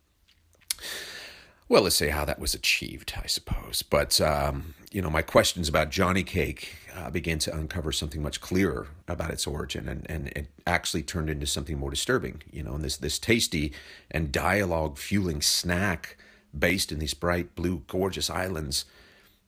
well, 1.72 1.84
let's 1.84 1.96
say 1.96 2.10
how 2.10 2.26
that 2.26 2.38
was 2.38 2.54
achieved, 2.54 3.14
I 3.24 3.28
suppose. 3.28 3.82
But, 3.82 4.20
um, 4.20 4.76
you 4.92 5.02
know, 5.02 5.10
my 5.10 5.22
questions 5.22 5.70
about 5.70 5.90
Johnny 5.90 6.22
Cake 6.22 6.76
uh, 6.94 7.10
began 7.10 7.40
to 7.40 7.56
uncover 7.56 7.94
something 7.94 8.22
much 8.22 8.42
clearer 8.42 8.90
about 9.08 9.32
its 9.32 9.48
origin, 9.48 9.88
and, 9.88 10.06
and 10.12 10.28
it 10.36 10.48
actually 10.68 11.02
turned 11.02 11.30
into 11.30 11.46
something 11.46 11.80
more 11.80 11.90
disturbing. 11.90 12.42
You 12.52 12.64
know, 12.64 12.74
and 12.74 12.84
this, 12.84 12.98
this 12.98 13.18
tasty 13.18 13.72
and 14.12 14.34
dialogue 14.34 14.98
fueling 14.98 15.42
snack 15.42 16.18
based 16.58 16.92
in 16.92 17.00
these 17.00 17.14
bright 17.14 17.56
blue, 17.56 17.84
gorgeous 17.88 18.30
islands, 18.30 18.84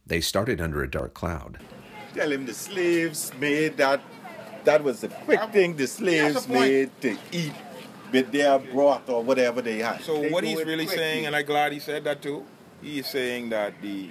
they 0.08 0.22
started 0.22 0.62
under 0.62 0.82
a 0.82 0.89
dark 0.89 1.13
cloud. 1.13 1.60
Tell 2.13 2.32
him 2.32 2.46
the 2.46 2.53
slaves 2.53 3.34
made 3.38 3.75
that. 3.75 4.01
That 4.63 4.82
was 4.82 5.01
the 5.01 5.10
quick 5.10 5.42
thing 5.51 5.75
the 5.75 5.88
slaves 5.88 6.48
made 6.48 6.89
to 7.01 7.18
eat 7.34 7.51
with 8.13 8.32
their 8.32 8.60
broth 8.60 9.10
or 9.10 9.24
whatever 9.24 9.62
they 9.62 9.79
had. 9.79 10.01
So 10.01 10.22
they 10.22 10.29
what 10.29 10.43
he's 10.43 10.63
really 10.63 10.86
quickly. 10.86 10.98
saying, 10.98 11.25
and 11.25 11.36
I'm 11.36 11.46
glad 11.46 11.74
he 11.74 11.79
said 11.79 12.03
that 12.05 12.22
too. 12.22 12.46
He 12.82 13.00
is 13.00 13.08
saying 13.08 13.50
that 13.50 13.82
the 13.82 14.10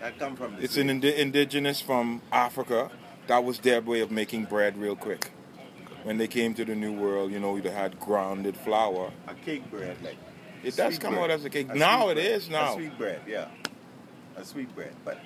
that 0.00 0.18
come 0.18 0.36
from 0.36 0.56
it's 0.60 0.76
an 0.76 0.90
indi- 0.90 1.16
indigenous 1.16 1.80
from 1.80 2.20
Africa. 2.32 2.90
That 3.28 3.44
was 3.44 3.58
their 3.60 3.80
way 3.80 4.00
of 4.00 4.10
making 4.10 4.44
bread 4.44 4.76
real 4.76 4.96
quick. 4.96 5.30
When 6.04 6.18
they 6.18 6.28
came 6.28 6.54
to 6.54 6.64
the 6.64 6.76
New 6.76 6.92
World, 6.92 7.32
you 7.32 7.40
know, 7.40 7.58
they 7.58 7.70
had 7.70 7.98
grounded 7.98 8.56
flour. 8.56 9.12
a 9.26 9.34
cake 9.34 9.68
bread 9.70 9.96
like. 10.02 10.16
It 10.62 10.76
does 10.76 10.98
come 10.98 11.14
bread. 11.14 11.24
out 11.24 11.30
as 11.30 11.44
a 11.44 11.50
cake. 11.50 11.68
A 11.70 11.74
now 11.74 12.08
it 12.08 12.14
bread. 12.14 12.26
is 12.26 12.48
now. 12.50 12.72
A 12.72 12.74
sweet 12.74 12.98
bread, 12.98 13.20
yeah. 13.26 13.48
A 14.36 14.44
sweet 14.44 14.74
bread, 14.74 14.94
but 15.04 15.18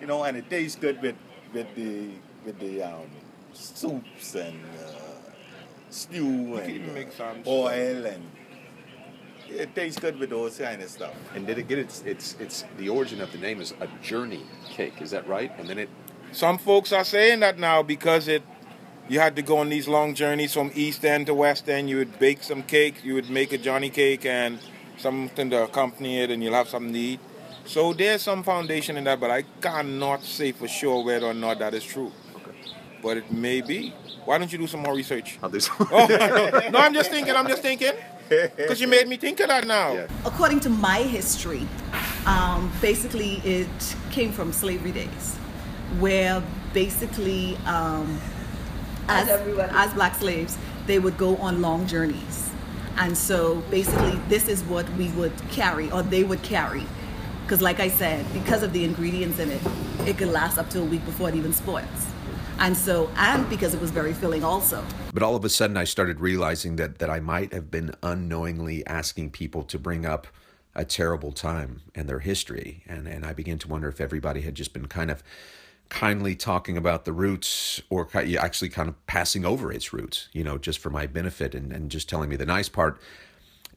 you 0.00 0.06
know, 0.06 0.24
and 0.24 0.36
it 0.36 0.48
tastes 0.50 0.78
good 0.78 1.00
with 1.02 1.16
with 1.52 1.66
the 1.74 2.10
with 2.44 2.58
the 2.58 2.82
um, 2.82 3.06
soups 3.52 4.34
and 4.34 4.60
stew 5.96 6.52
can 6.54 6.58
and 6.58 6.70
even 6.70 6.94
make 6.94 7.12
some 7.12 7.42
oil 7.46 8.06
and 8.06 8.22
it 9.48 9.74
tastes 9.74 10.00
good 10.00 10.18
with 10.18 10.30
those 10.30 10.58
kind 10.58 10.82
of 10.82 10.90
stuff. 10.90 11.14
And 11.34 11.46
did 11.46 11.58
it 11.58 11.68
get 11.68 11.78
its, 11.78 12.02
its, 12.02 12.34
its, 12.40 12.64
the 12.78 12.88
origin 12.88 13.20
of 13.20 13.30
the 13.32 13.38
name 13.38 13.60
is 13.60 13.74
a 13.80 13.86
journey 14.02 14.44
cake, 14.68 15.00
is 15.00 15.12
that 15.12 15.26
right? 15.28 15.52
And 15.58 15.68
then 15.68 15.78
it 15.78 15.88
Some 16.32 16.58
folks 16.58 16.92
are 16.92 17.04
saying 17.04 17.40
that 17.40 17.58
now 17.58 17.82
because 17.82 18.28
it 18.28 18.42
you 19.08 19.20
had 19.20 19.36
to 19.36 19.42
go 19.42 19.58
on 19.58 19.68
these 19.68 19.86
long 19.86 20.14
journeys 20.14 20.52
from 20.52 20.72
east 20.74 21.04
end 21.04 21.26
to 21.26 21.34
west 21.34 21.68
end. 21.68 21.88
You 21.88 21.98
would 21.98 22.18
bake 22.18 22.42
some 22.42 22.62
cake, 22.64 23.04
you 23.04 23.14
would 23.14 23.30
make 23.30 23.52
a 23.52 23.58
Johnny 23.58 23.88
cake 23.88 24.26
and 24.26 24.58
something 24.98 25.50
to 25.50 25.62
accompany 25.62 26.20
it, 26.20 26.30
and 26.30 26.42
you'll 26.42 26.54
have 26.54 26.68
something 26.68 26.92
to 26.92 26.98
eat. 26.98 27.20
So 27.66 27.92
there's 27.92 28.22
some 28.22 28.42
foundation 28.42 28.96
in 28.96 29.04
that, 29.04 29.20
but 29.20 29.30
I 29.30 29.42
cannot 29.60 30.24
say 30.24 30.52
for 30.52 30.68
sure 30.68 31.04
whether 31.04 31.26
or 31.26 31.34
not 31.34 31.58
that 31.60 31.74
is 31.74 31.84
true. 31.84 32.12
Okay. 32.36 32.52
But 33.02 33.16
it 33.16 33.30
may 33.30 33.60
be. 33.60 33.94
Why 34.26 34.38
don't 34.38 34.50
you 34.52 34.58
do 34.58 34.66
some 34.66 34.80
more 34.80 34.94
research? 34.94 35.38
How 35.40 35.46
this? 35.46 35.70
Oh, 35.78 35.86
no, 36.60 36.68
no, 36.70 36.78
I'm 36.80 36.92
just 36.92 37.10
thinking. 37.10 37.34
I'm 37.34 37.46
just 37.46 37.62
thinking. 37.62 37.92
Because 38.28 38.80
you 38.80 38.88
made 38.88 39.06
me 39.06 39.16
think 39.16 39.38
of 39.38 39.48
that 39.48 39.68
now. 39.68 39.94
Yeah. 39.94 40.08
According 40.24 40.58
to 40.60 40.68
my 40.68 40.98
history, 40.98 41.66
um, 42.26 42.72
basically 42.80 43.34
it 43.44 43.96
came 44.10 44.32
from 44.32 44.52
slavery 44.52 44.90
days, 44.90 45.36
where 46.00 46.42
basically 46.74 47.56
um, 47.66 48.20
as, 49.08 49.28
as 49.28 49.94
black 49.94 50.16
slaves, 50.16 50.58
they 50.86 50.98
would 50.98 51.16
go 51.16 51.36
on 51.36 51.62
long 51.62 51.86
journeys. 51.86 52.50
And 52.98 53.16
so 53.16 53.60
basically 53.70 54.18
this 54.28 54.48
is 54.48 54.64
what 54.64 54.88
we 54.94 55.08
would 55.10 55.34
carry, 55.50 55.88
or 55.92 56.02
they 56.02 56.24
would 56.24 56.42
carry. 56.42 56.82
Because 57.42 57.62
like 57.62 57.78
I 57.78 57.88
said, 57.88 58.26
because 58.32 58.64
of 58.64 58.72
the 58.72 58.82
ingredients 58.84 59.38
in 59.38 59.52
it, 59.52 59.62
it 60.00 60.18
could 60.18 60.28
last 60.28 60.58
up 60.58 60.68
to 60.70 60.80
a 60.80 60.84
week 60.84 61.04
before 61.04 61.28
it 61.28 61.36
even 61.36 61.52
spoils. 61.52 62.06
And 62.58 62.76
so, 62.76 63.10
and 63.16 63.48
because 63.48 63.74
it 63.74 63.80
was 63.80 63.90
very 63.90 64.12
filling 64.12 64.42
also. 64.42 64.84
But 65.12 65.22
all 65.22 65.36
of 65.36 65.44
a 65.44 65.48
sudden, 65.48 65.76
I 65.76 65.84
started 65.84 66.20
realizing 66.20 66.76
that 66.76 66.98
that 66.98 67.10
I 67.10 67.20
might 67.20 67.52
have 67.52 67.70
been 67.70 67.94
unknowingly 68.02 68.86
asking 68.86 69.30
people 69.30 69.62
to 69.64 69.78
bring 69.78 70.06
up 70.06 70.26
a 70.74 70.84
terrible 70.84 71.32
time 71.32 71.82
in 71.94 72.06
their 72.06 72.20
history, 72.20 72.82
and 72.86 73.06
and 73.06 73.24
I 73.24 73.32
began 73.32 73.58
to 73.58 73.68
wonder 73.68 73.88
if 73.88 74.00
everybody 74.00 74.42
had 74.42 74.54
just 74.54 74.72
been 74.72 74.86
kind 74.86 75.10
of 75.10 75.22
kindly 75.88 76.34
talking 76.34 76.76
about 76.76 77.04
the 77.04 77.12
roots 77.12 77.80
or 77.90 78.08
actually 78.14 78.68
kind 78.68 78.88
of 78.88 79.06
passing 79.06 79.44
over 79.44 79.72
its 79.72 79.92
roots, 79.92 80.28
you 80.32 80.42
know, 80.42 80.58
just 80.58 80.78
for 80.78 80.90
my 80.90 81.06
benefit 81.06 81.54
and, 81.54 81.72
and 81.72 81.90
just 81.90 82.08
telling 82.08 82.28
me 82.28 82.36
the 82.36 82.46
nice 82.46 82.68
part. 82.68 83.00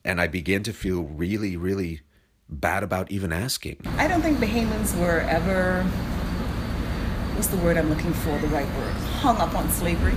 And 0.03 0.19
I 0.19 0.27
began 0.27 0.63
to 0.63 0.73
feel 0.73 1.03
really, 1.03 1.55
really 1.55 2.01
bad 2.49 2.83
about 2.83 3.11
even 3.11 3.31
asking. 3.31 3.77
I 3.97 4.07
don't 4.07 4.21
think 4.21 4.39
Bahamians 4.39 4.99
were 4.99 5.19
ever, 5.29 5.85
what's 7.39 7.47
the 7.47 7.57
word 7.63 7.77
I'm 7.77 7.87
looking 7.87 8.11
for, 8.11 8.37
the 8.39 8.47
right 8.47 8.67
word, 8.75 8.93
hung 9.21 9.37
up 9.37 9.55
on 9.55 9.69
slavery. 9.69 10.13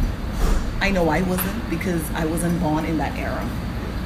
I 0.80 0.90
know 0.90 1.08
I 1.08 1.22
wasn't 1.22 1.70
because 1.70 2.02
I 2.14 2.24
wasn't 2.24 2.60
born 2.60 2.84
in 2.84 2.98
that 2.98 3.16
era. 3.16 3.48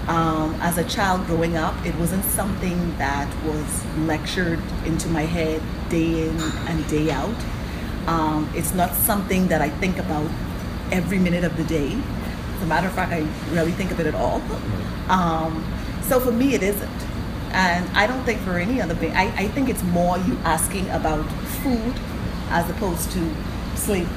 Um, 0.07 0.55
as 0.61 0.77
a 0.77 0.85
child 0.85 1.25
growing 1.25 1.57
up, 1.57 1.75
it 1.87 1.95
wasn't 1.95 2.27
something 2.27 2.95
that 2.99 3.27
was 3.47 3.87
lectured 4.01 4.61
into 4.85 5.09
my 5.09 5.23
head 5.23 5.63
day 5.89 6.29
in 6.29 6.39
and 6.69 6.87
day 6.91 7.11
out. 7.11 7.35
Um, 8.07 8.53
it's 8.55 8.75
not 8.75 8.93
something 8.93 9.49
that 9.49 9.63
I 9.63 9.71
think 9.71 9.97
about 9.97 10.31
every 10.93 11.19
minute 11.19 11.43
of 11.43 11.57
the 11.57 11.65
day. 11.65 11.99
As 12.57 12.63
a 12.65 12.67
matter 12.67 12.87
of 12.87 12.93
fact, 12.93 13.15
I 13.15 13.27
rarely 13.55 13.73
think 13.73 13.93
of 13.93 13.99
it 13.99 14.07
at 14.07 14.15
all. 14.15 14.43
Um, 15.09 15.65
so 16.03 16.21
for 16.21 16.33
me, 16.33 16.53
it 16.53 16.63
isn't. 16.63 17.01
And 17.53 17.89
I 17.97 18.07
don't 18.07 18.23
think 18.25 18.41
for 18.41 18.59
any 18.59 18.83
other 18.83 18.95
thing, 18.95 19.13
I, 19.13 19.35
I 19.45 19.49
think 19.49 19.71
it's 19.71 19.83
more 19.85 20.19
you 20.19 20.37
asking 20.45 20.91
about 20.91 21.25
food 21.63 21.95
as 22.49 22.69
opposed 22.71 23.11
to 23.13 23.35
sleep. 23.75 24.09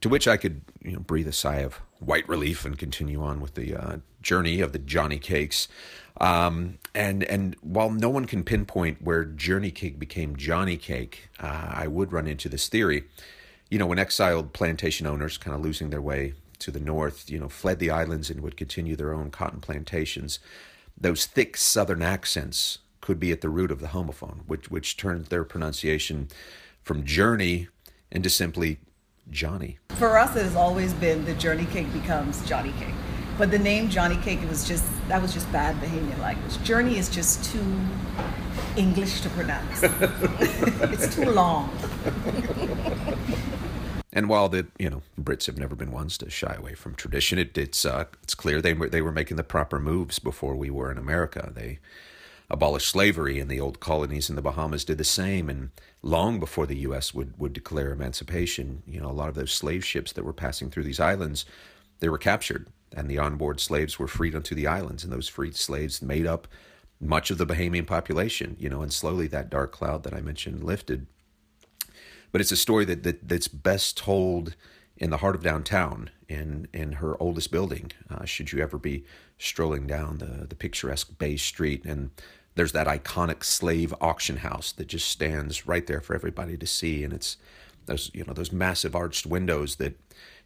To 0.00 0.08
which 0.08 0.28
I 0.28 0.36
could, 0.36 0.60
you 0.82 0.92
know, 0.92 1.00
breathe 1.00 1.28
a 1.28 1.32
sigh 1.32 1.60
of 1.60 1.80
white 1.98 2.28
relief 2.28 2.64
and 2.64 2.78
continue 2.78 3.22
on 3.22 3.40
with 3.40 3.54
the 3.54 3.74
uh, 3.74 3.96
journey 4.22 4.60
of 4.60 4.72
the 4.72 4.78
Johnny 4.78 5.18
Cakes. 5.18 5.68
Um, 6.20 6.78
and 6.94 7.24
and 7.24 7.56
while 7.60 7.90
no 7.90 8.08
one 8.08 8.24
can 8.26 8.42
pinpoint 8.42 9.02
where 9.02 9.24
Journey 9.24 9.70
Cake 9.70 9.98
became 9.98 10.36
Johnny 10.36 10.76
Cake, 10.76 11.28
uh, 11.40 11.68
I 11.70 11.86
would 11.86 12.12
run 12.12 12.26
into 12.26 12.48
this 12.48 12.68
theory. 12.68 13.04
You 13.70 13.78
know, 13.78 13.86
when 13.86 13.98
exiled 13.98 14.52
plantation 14.52 15.06
owners, 15.06 15.38
kind 15.38 15.54
of 15.54 15.60
losing 15.62 15.90
their 15.90 16.00
way 16.00 16.34
to 16.60 16.70
the 16.70 16.80
north, 16.80 17.30
you 17.30 17.38
know, 17.38 17.48
fled 17.48 17.78
the 17.78 17.90
islands 17.90 18.30
and 18.30 18.40
would 18.40 18.56
continue 18.56 18.96
their 18.96 19.12
own 19.12 19.30
cotton 19.30 19.60
plantations, 19.60 20.38
those 20.98 21.26
thick 21.26 21.56
Southern 21.56 22.02
accents 22.02 22.78
could 23.00 23.20
be 23.20 23.30
at 23.32 23.40
the 23.40 23.50
root 23.50 23.70
of 23.70 23.80
the 23.80 23.88
homophone, 23.88 24.40
which 24.46 24.70
which 24.70 24.96
turned 24.96 25.26
their 25.26 25.44
pronunciation 25.44 26.28
from 26.82 27.04
journey 27.04 27.68
into 28.10 28.30
simply 28.30 28.78
Johnny. 29.30 29.78
For 29.90 30.18
us, 30.18 30.36
it 30.36 30.42
has 30.42 30.56
always 30.56 30.92
been 30.94 31.24
the 31.24 31.34
journey 31.34 31.66
cake 31.66 31.92
becomes 31.92 32.46
Johnny 32.48 32.72
cake. 32.78 32.94
But 33.38 33.50
the 33.50 33.58
name 33.58 33.90
Johnny 33.90 34.16
Cake, 34.16 34.42
it 34.42 34.48
was 34.48 34.66
just 34.66 34.84
that 35.08 35.20
was 35.20 35.34
just 35.34 35.50
bad 35.52 35.76
Bahamian 35.76 36.18
language. 36.20 36.62
Journey 36.62 36.96
is 36.96 37.10
just 37.10 37.44
too 37.44 37.80
English 38.76 39.20
to 39.20 39.28
pronounce. 39.30 39.80
it's 39.82 41.14
too 41.14 41.30
long. 41.30 41.70
And 44.16 44.30
while 44.30 44.48
the 44.48 44.66
you 44.78 44.88
know 44.88 45.02
Brits 45.20 45.44
have 45.44 45.58
never 45.58 45.76
been 45.76 45.92
ones 45.92 46.16
to 46.18 46.30
shy 46.30 46.54
away 46.54 46.72
from 46.72 46.94
tradition, 46.94 47.38
it, 47.38 47.58
it's 47.58 47.84
uh, 47.84 48.06
it's 48.22 48.34
clear 48.34 48.62
they 48.62 48.72
were 48.72 48.88
they 48.88 49.02
were 49.02 49.12
making 49.12 49.36
the 49.36 49.44
proper 49.44 49.78
moves 49.78 50.18
before 50.18 50.56
we 50.56 50.70
were 50.70 50.90
in 50.90 50.96
America. 50.96 51.52
They 51.54 51.80
abolished 52.48 52.88
slavery, 52.88 53.38
and 53.38 53.50
the 53.50 53.60
old 53.60 53.78
colonies 53.78 54.30
in 54.30 54.36
the 54.36 54.40
Bahamas 54.40 54.86
did 54.86 54.96
the 54.96 55.04
same. 55.04 55.50
And 55.50 55.70
long 56.06 56.38
before 56.40 56.66
the 56.66 56.78
U.S. 56.78 57.12
would 57.14 57.38
would 57.38 57.52
declare 57.52 57.92
emancipation, 57.92 58.82
you 58.86 59.00
know 59.00 59.10
a 59.10 59.12
lot 59.12 59.28
of 59.28 59.34
those 59.34 59.52
slave 59.52 59.84
ships 59.84 60.12
that 60.12 60.24
were 60.24 60.32
passing 60.32 60.70
through 60.70 60.84
these 60.84 61.00
islands, 61.00 61.44
they 62.00 62.08
were 62.08 62.18
captured, 62.18 62.68
and 62.96 63.08
the 63.08 63.18
onboard 63.18 63.60
slaves 63.60 63.98
were 63.98 64.08
freed 64.08 64.34
onto 64.34 64.54
the 64.54 64.66
islands, 64.66 65.04
and 65.04 65.12
those 65.12 65.28
freed 65.28 65.56
slaves 65.56 66.02
made 66.02 66.26
up 66.26 66.48
much 67.00 67.30
of 67.30 67.38
the 67.38 67.46
Bahamian 67.46 67.86
population. 67.86 68.56
You 68.58 68.68
know, 68.68 68.82
and 68.82 68.92
slowly 68.92 69.26
that 69.28 69.50
dark 69.50 69.72
cloud 69.72 70.02
that 70.04 70.14
I 70.14 70.20
mentioned 70.20 70.62
lifted 70.62 71.06
but 72.36 72.42
it's 72.42 72.52
a 72.52 72.56
story 72.56 72.84
that, 72.84 73.02
that 73.02 73.26
that's 73.26 73.48
best 73.48 73.96
told 73.96 74.56
in 74.98 75.08
the 75.08 75.16
heart 75.18 75.34
of 75.34 75.42
downtown 75.42 76.10
in 76.28 76.68
in 76.72 76.92
her 76.92 77.16
oldest 77.18 77.50
building. 77.50 77.92
Uh, 78.10 78.26
should 78.26 78.52
you 78.52 78.62
ever 78.62 78.76
be 78.76 79.04
strolling 79.38 79.86
down 79.86 80.18
the 80.18 80.46
the 80.46 80.54
picturesque 80.54 81.16
Bay 81.18 81.38
Street 81.38 81.84
and 81.86 82.10
there's 82.56 82.72
that 82.72 82.86
iconic 82.86 83.44
slave 83.44 83.94
auction 84.00 84.38
house 84.38 84.72
that 84.72 84.88
just 84.88 85.08
stands 85.08 85.66
right 85.66 85.86
there 85.86 86.00
for 86.00 86.14
everybody 86.14 86.56
to 86.56 86.66
see, 86.66 87.04
and 87.04 87.12
it's 87.12 87.36
those 87.84 88.10
you 88.12 88.24
know 88.24 88.32
those 88.32 88.50
massive 88.50 88.96
arched 88.96 89.26
windows 89.26 89.76
that 89.76 89.94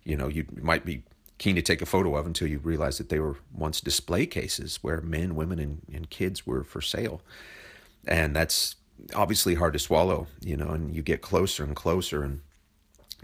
you 0.04 0.16
know 0.16 0.28
you 0.28 0.44
might 0.60 0.84
be 0.84 1.02
keen 1.38 1.56
to 1.56 1.62
take 1.62 1.80
a 1.80 1.86
photo 1.86 2.16
of 2.16 2.26
until 2.26 2.48
you 2.48 2.58
realize 2.58 2.98
that 2.98 3.08
they 3.08 3.18
were 3.18 3.36
once 3.54 3.80
display 3.80 4.26
cases 4.26 4.80
where 4.82 5.00
men, 5.00 5.34
women, 5.34 5.58
and, 5.58 5.80
and 5.90 6.10
kids 6.10 6.46
were 6.46 6.62
for 6.62 6.82
sale, 6.82 7.22
and 8.06 8.36
that's 8.36 8.76
obviously 9.14 9.54
hard 9.54 9.72
to 9.72 9.78
swallow, 9.78 10.26
you 10.42 10.56
know, 10.56 10.70
and 10.70 10.94
you 10.94 11.02
get 11.02 11.22
closer 11.22 11.64
and 11.64 11.74
closer 11.74 12.22
and 12.22 12.40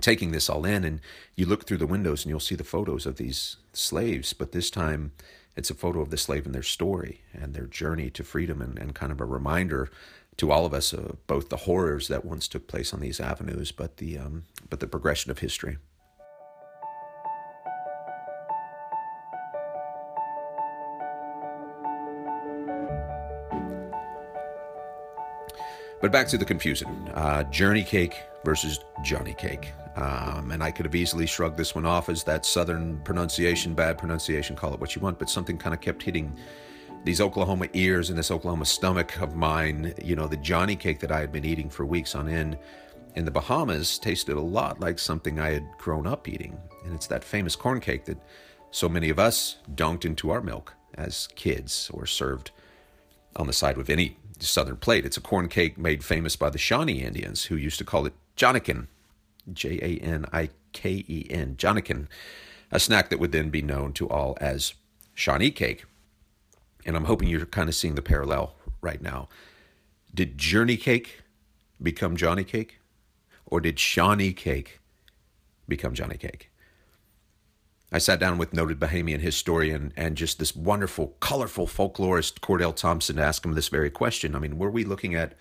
taking 0.00 0.30
this 0.30 0.48
all 0.48 0.64
in. 0.64 0.84
And 0.84 1.00
you 1.34 1.46
look 1.46 1.66
through 1.66 1.78
the 1.78 1.86
windows 1.86 2.24
and 2.24 2.30
you'll 2.30 2.40
see 2.40 2.54
the 2.54 2.64
photos 2.64 3.04
of 3.04 3.16
these 3.16 3.56
slaves, 3.72 4.32
but 4.32 4.52
this 4.52 4.70
time 4.70 5.12
it's 5.56 5.70
a 5.70 5.74
photo 5.74 6.00
of 6.00 6.10
the 6.10 6.18
slave 6.18 6.44
and 6.44 6.54
their 6.54 6.62
story 6.62 7.22
and 7.32 7.54
their 7.54 7.66
journey 7.66 8.10
to 8.10 8.22
freedom 8.22 8.60
and, 8.60 8.78
and 8.78 8.94
kind 8.94 9.10
of 9.10 9.20
a 9.20 9.24
reminder 9.24 9.90
to 10.36 10.52
all 10.52 10.66
of 10.66 10.74
us 10.74 10.92
of 10.92 11.26
both 11.26 11.48
the 11.48 11.56
horrors 11.56 12.08
that 12.08 12.24
once 12.24 12.46
took 12.46 12.68
place 12.68 12.92
on 12.92 13.00
these 13.00 13.20
avenues, 13.20 13.72
but 13.72 13.96
the 13.96 14.18
um, 14.18 14.44
but 14.68 14.80
the 14.80 14.86
progression 14.86 15.30
of 15.30 15.38
history. 15.38 15.78
But 26.02 26.12
back 26.12 26.28
to 26.28 26.38
the 26.38 26.44
confusion 26.44 27.10
uh, 27.14 27.44
Journey 27.44 27.82
Cake 27.82 28.14
versus 28.46 28.78
Johnny 29.02 29.34
Cake. 29.34 29.72
Um, 29.96 30.52
and 30.52 30.62
I 30.62 30.70
could 30.70 30.86
have 30.86 30.94
easily 30.94 31.26
shrugged 31.26 31.56
this 31.56 31.74
one 31.74 31.84
off 31.84 32.08
as 32.08 32.22
that 32.24 32.46
southern 32.46 33.00
pronunciation, 33.00 33.74
bad 33.74 33.98
pronunciation, 33.98 34.54
call 34.54 34.72
it 34.72 34.78
what 34.78 34.94
you 34.94 35.02
want, 35.02 35.18
but 35.18 35.28
something 35.28 35.58
kind 35.58 35.74
of 35.74 35.80
kept 35.80 36.00
hitting 36.00 36.32
these 37.02 37.20
Oklahoma 37.20 37.66
ears 37.72 38.08
and 38.08 38.16
this 38.16 38.30
Oklahoma 38.30 38.64
stomach 38.64 39.20
of 39.20 39.34
mine. 39.34 39.92
You 40.00 40.14
know, 40.14 40.28
the 40.28 40.36
Johnny 40.36 40.76
Cake 40.76 41.00
that 41.00 41.10
I 41.10 41.18
had 41.18 41.32
been 41.32 41.44
eating 41.44 41.68
for 41.68 41.84
weeks 41.84 42.14
on 42.14 42.28
end 42.28 42.56
in 43.16 43.24
the 43.24 43.32
Bahamas 43.32 43.98
tasted 43.98 44.36
a 44.36 44.40
lot 44.40 44.78
like 44.78 45.00
something 45.00 45.40
I 45.40 45.50
had 45.50 45.66
grown 45.76 46.06
up 46.06 46.28
eating. 46.28 46.56
And 46.84 46.94
it's 46.94 47.08
that 47.08 47.24
famous 47.24 47.56
corn 47.56 47.80
cake 47.80 48.04
that 48.04 48.18
so 48.70 48.88
many 48.88 49.10
of 49.10 49.18
us 49.18 49.56
dunked 49.74 50.04
into 50.04 50.30
our 50.30 50.40
milk 50.40 50.72
as 50.94 51.26
kids 51.34 51.90
or 51.92 52.06
served 52.06 52.52
on 53.34 53.48
the 53.48 53.52
side 53.52 53.76
with 53.76 53.90
any 53.90 54.18
Southern 54.38 54.76
plate. 54.76 55.04
It's 55.04 55.16
a 55.16 55.20
corn 55.20 55.48
cake 55.48 55.76
made 55.76 56.04
famous 56.04 56.36
by 56.36 56.50
the 56.50 56.58
Shawnee 56.58 57.02
Indians, 57.02 57.44
who 57.44 57.56
used 57.56 57.78
to 57.78 57.84
call 57.84 58.06
it 58.06 58.12
Janikin, 58.36 58.86
J 59.52 59.78
A 59.82 60.04
N 60.04 60.26
I 60.32 60.50
K 60.72 61.04
E 61.08 61.26
N, 61.30 61.56
Janikin, 61.56 62.06
a 62.70 62.78
snack 62.78 63.10
that 63.10 63.18
would 63.18 63.32
then 63.32 63.50
be 63.50 63.62
known 63.62 63.92
to 63.94 64.08
all 64.08 64.36
as 64.40 64.74
Shawnee 65.14 65.50
cake. 65.50 65.84
And 66.84 66.96
I'm 66.96 67.06
hoping 67.06 67.28
you're 67.28 67.46
kind 67.46 67.68
of 67.68 67.74
seeing 67.74 67.94
the 67.94 68.02
parallel 68.02 68.54
right 68.80 69.00
now. 69.00 69.28
Did 70.14 70.38
Journey 70.38 70.76
cake 70.76 71.22
become 71.82 72.16
Johnny 72.16 72.44
cake? 72.44 72.78
Or 73.46 73.60
did 73.60 73.78
Shawnee 73.78 74.32
cake 74.32 74.80
become 75.68 75.94
Johnny 75.94 76.16
cake? 76.16 76.50
I 77.92 77.98
sat 77.98 78.18
down 78.18 78.36
with 78.36 78.52
noted 78.52 78.80
Bahamian 78.80 79.20
historian 79.20 79.92
and 79.96 80.16
just 80.16 80.38
this 80.38 80.56
wonderful, 80.56 81.16
colorful 81.20 81.66
folklorist, 81.66 82.40
Cordell 82.40 82.74
Thompson, 82.74 83.16
to 83.16 83.22
ask 83.22 83.44
him 83.44 83.54
this 83.54 83.68
very 83.68 83.90
question. 83.90 84.34
I 84.34 84.40
mean, 84.40 84.58
were 84.58 84.70
we 84.70 84.84
looking 84.84 85.14
at 85.14 85.34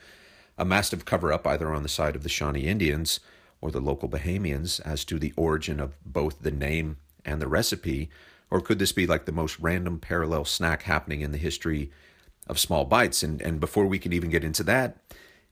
a 0.58 0.66
massive 0.66 1.06
cover 1.06 1.32
up 1.32 1.46
either 1.46 1.74
on 1.74 1.84
the 1.84 1.90
side 1.90 2.16
of 2.16 2.24
the 2.24 2.30
Shawnee 2.30 2.68
Indians 2.68 3.20
or 3.62 3.72
the 3.72 3.82
local 3.82 4.10
Bahamians 4.10 4.80
as 4.82 5.04
to 5.06 5.20
the 5.20 5.34
origin 5.36 5.80
of 5.80 5.96
both 6.06 6.42
the 6.42 6.52
name 6.52 6.98
and 7.26 7.42
the 7.42 7.48
recipe? 7.48 8.10
Or 8.50 8.62
could 8.62 8.80
this 8.80 8.92
be 8.92 9.08
like 9.08 9.26
the 9.26 9.32
most 9.32 9.60
random 9.60 10.00
parallel 10.00 10.46
snack 10.46 10.84
happening 10.84 11.22
in 11.22 11.32
the 11.32 11.38
history 11.38 11.92
of 12.48 12.60
small 12.60 12.86
bites? 12.86 13.24
And, 13.24 13.42
and 13.42 13.60
before 13.60 13.86
we 13.88 14.00
can 14.00 14.14
even 14.14 14.30
get 14.30 14.44
into 14.44 14.64
that, 14.64 14.98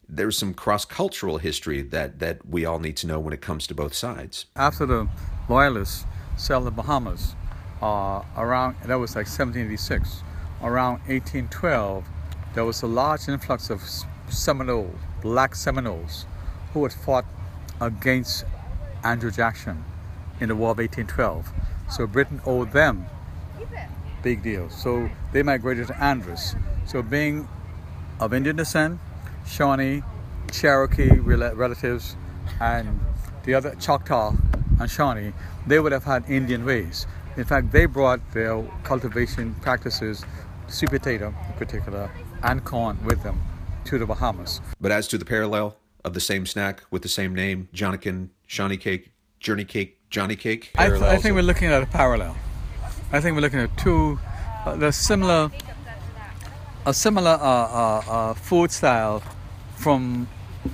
there's 0.07 0.37
some 0.37 0.53
cross 0.53 0.85
cultural 0.85 1.37
history 1.37 1.81
that, 1.81 2.19
that 2.19 2.45
we 2.45 2.65
all 2.65 2.79
need 2.79 2.97
to 2.97 3.07
know 3.07 3.19
when 3.19 3.33
it 3.33 3.41
comes 3.41 3.65
to 3.67 3.73
both 3.73 3.93
sides. 3.93 4.45
After 4.55 4.85
the 4.85 5.07
Loyalists 5.49 6.05
sell 6.37 6.61
the 6.61 6.71
Bahamas 6.71 7.35
uh, 7.81 8.23
around, 8.37 8.75
that 8.85 8.95
was 8.95 9.15
like 9.15 9.25
1786. 9.25 10.21
Around 10.61 10.99
1812, 11.07 12.05
there 12.53 12.63
was 12.63 12.81
a 12.83 12.87
large 12.87 13.27
influx 13.27 13.69
of 13.69 13.81
Seminole, 14.29 14.93
black 15.21 15.55
Seminoles, 15.55 16.25
who 16.73 16.83
had 16.83 16.93
fought 16.93 17.25
against 17.79 18.45
Andrew 19.03 19.31
Jackson 19.31 19.83
in 20.39 20.49
the 20.49 20.55
War 20.55 20.71
of 20.71 20.77
1812. 20.77 21.49
So 21.89 22.07
Britain 22.07 22.41
owed 22.45 22.71
them 22.71 23.05
big 24.23 24.41
deal. 24.41 24.69
So 24.69 25.09
they 25.33 25.43
migrated 25.43 25.87
to 25.87 26.03
Andros. 26.03 26.55
So 26.85 27.03
being 27.03 27.47
of 28.19 28.33
Indian 28.33 28.55
descent, 28.55 28.99
Shawnee, 29.45 30.01
Cherokee 30.51 31.19
relatives, 31.19 32.15
and 32.59 32.99
the 33.43 33.53
other 33.53 33.75
Choctaw 33.75 34.33
and 34.79 34.89
Shawnee, 34.89 35.33
they 35.67 35.79
would 35.79 35.91
have 35.91 36.05
had 36.05 36.29
Indian 36.29 36.65
ways. 36.65 37.05
In 37.35 37.43
fact, 37.43 37.71
they 37.71 37.85
brought 37.85 38.19
their 38.31 38.63
cultivation 38.83 39.55
practices, 39.55 40.23
sweet 40.67 40.91
potato 40.91 41.33
in 41.47 41.53
particular, 41.53 42.09
and 42.43 42.63
corn 42.63 43.03
with 43.03 43.23
them 43.23 43.41
to 43.85 43.97
the 43.97 44.05
Bahamas. 44.05 44.61
But 44.79 44.91
as 44.91 45.07
to 45.09 45.17
the 45.17 45.25
parallel 45.25 45.77
of 46.03 46.13
the 46.13 46.19
same 46.19 46.45
snack 46.45 46.83
with 46.91 47.01
the 47.01 47.09
same 47.09 47.33
name, 47.33 47.69
Jonikin, 47.73 48.29
Shawnee 48.47 48.77
cake, 48.77 49.11
Journey 49.39 49.65
cake, 49.65 49.99
Johnny 50.09 50.35
cake? 50.35 50.71
I, 50.77 50.89
th- 50.89 51.01
I, 51.01 51.17
think 51.17 51.35
we're 51.35 51.41
looking 51.41 51.69
at 51.69 51.83
a 51.83 51.85
parallel. 51.85 52.35
I 53.11 53.19
think 53.19 53.35
we're 53.35 53.41
looking 53.41 53.59
at 53.59 53.75
two, 53.77 54.19
uh, 54.65 54.75
the 54.75 54.91
similar, 54.91 55.51
a 56.85 56.93
similar 56.93 57.31
uh, 57.31 57.37
uh, 57.41 58.03
uh 58.07 58.33
food 58.33 58.71
style 58.71 59.21
from 59.75 60.27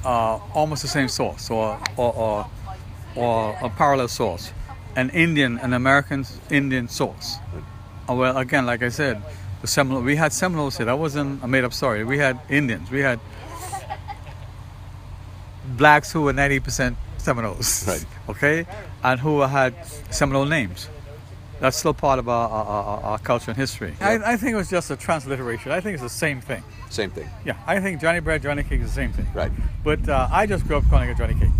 uh, 0.03 0.39
almost 0.53 0.81
the 0.81 0.87
same 0.87 1.07
source 1.07 1.49
or, 1.49 1.79
or, 1.97 2.13
or 2.15 2.49
or 3.15 3.57
a 3.61 3.69
parallel 3.69 4.07
source, 4.07 4.51
an 4.95 5.09
Indian, 5.09 5.57
an 5.59 5.73
American 5.73 6.25
Indian 6.49 6.87
source. 6.87 7.37
Uh, 8.09 8.15
well, 8.15 8.37
again, 8.37 8.65
like 8.65 8.83
I 8.83 8.89
said, 8.89 9.21
the 9.61 9.67
Seminole, 9.67 10.01
we 10.01 10.15
had 10.15 10.33
Seminoles 10.33 10.77
here. 10.77 10.85
That 10.85 10.99
wasn't 10.99 11.43
a 11.43 11.47
made-up 11.47 11.73
story. 11.73 12.03
We 12.03 12.17
had 12.17 12.39
Indians. 12.49 12.89
We 12.89 12.99
had 12.99 13.19
blacks 15.77 16.11
who 16.11 16.21
were 16.21 16.33
90% 16.33 16.95
Seminoles, 17.17 17.87
right. 17.87 18.05
okay, 18.29 18.65
and 19.03 19.19
who 19.19 19.41
had 19.41 19.73
Seminole 20.09 20.45
names. 20.45 20.89
That's 21.59 21.75
still 21.75 21.93
part 21.93 22.19
of 22.19 22.29
our, 22.29 22.49
our, 22.49 23.01
our 23.01 23.19
culture 23.19 23.51
and 23.51 23.57
history. 23.57 23.93
I, 23.99 24.13
I, 24.15 24.37
think 24.37 24.53
it 24.53 24.55
was 24.55 24.69
just 24.69 24.89
a 24.91 24.95
transliteration. 24.95 25.73
I 25.73 25.81
think 25.81 25.95
it's 25.95 26.03
the 26.03 26.09
same 26.09 26.39
thing. 26.39 26.63
Same 26.89 27.11
thing. 27.11 27.27
Yeah, 27.45 27.57
I 27.67 27.81
think 27.81 27.99
Johnny 27.99 28.21
Bread, 28.21 28.41
Johnny 28.41 28.63
Cake 28.63 28.79
is 28.79 28.87
the 28.87 28.95
same 28.95 29.11
thing. 29.11 29.27
Right. 29.33 29.51
But 29.83 30.07
uh, 30.07 30.29
I 30.31 30.45
just 30.45 30.65
grew 30.65 30.77
up 30.77 30.89
calling 30.89 31.09
it 31.09 31.17
Johnny 31.17 31.33
Cake. 31.33 31.51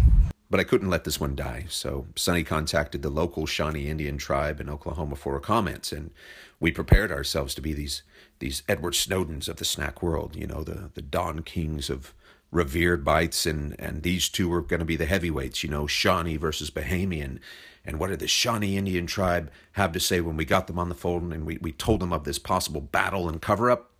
But 0.49 0.61
I 0.61 0.63
couldn't 0.63 0.89
let 0.89 1.03
this 1.03 1.19
one 1.19 1.35
die, 1.35 1.65
so 1.69 2.07
Sunny 2.15 2.43
contacted 2.43 3.01
the 3.01 3.09
local 3.09 3.45
Shawnee 3.45 3.87
Indian 3.87 4.17
tribe 4.17 4.59
in 4.59 4.69
Oklahoma 4.69 5.15
for 5.15 5.35
a 5.35 5.41
comment, 5.41 5.91
and 5.91 6.11
we 6.59 6.71
prepared 6.71 7.11
ourselves 7.11 7.53
to 7.55 7.61
be 7.61 7.73
these 7.73 8.03
these 8.39 8.63
Edward 8.69 8.93
Snowdens 8.93 9.49
of 9.49 9.57
the 9.57 9.65
snack 9.65 10.01
world, 10.01 10.35
you 10.35 10.47
know, 10.47 10.63
the 10.63 10.91
the 10.93 11.01
Don 11.01 11.41
Kings 11.41 11.89
of 11.89 12.13
revered 12.51 13.03
bites, 13.03 13.45
and 13.45 13.75
and 13.79 14.03
these 14.03 14.29
two 14.29 14.49
were 14.49 14.61
going 14.61 14.79
to 14.79 14.85
be 14.85 14.95
the 14.95 15.05
heavyweights, 15.05 15.63
you 15.63 15.69
know, 15.69 15.87
Shawnee 15.87 16.37
versus 16.37 16.71
Bahamian. 16.71 17.39
And 17.85 17.99
what 17.99 18.09
did 18.09 18.19
the 18.19 18.27
Shawnee 18.27 18.77
Indian 18.77 19.07
tribe 19.07 19.51
have 19.73 19.91
to 19.93 19.99
say 19.99 20.21
when 20.21 20.37
we 20.37 20.45
got 20.45 20.67
them 20.67 20.77
on 20.77 20.89
the 20.89 20.95
phone 20.95 21.31
and 21.31 21.45
we, 21.45 21.57
we 21.61 21.71
told 21.71 22.01
them 22.01 22.13
of 22.13 22.23
this 22.23 22.37
possible 22.37 22.81
battle 22.81 23.27
and 23.27 23.41
cover 23.41 23.71
up? 23.71 23.91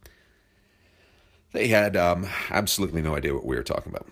They 1.53 1.69
had 1.69 1.97
um, 1.97 2.27
absolutely 2.51 3.01
no 3.01 3.15
idea 3.15 3.33
what 3.33 3.45
we 3.45 3.55
were 3.55 3.63
talking 3.63 3.91
about 3.91 4.07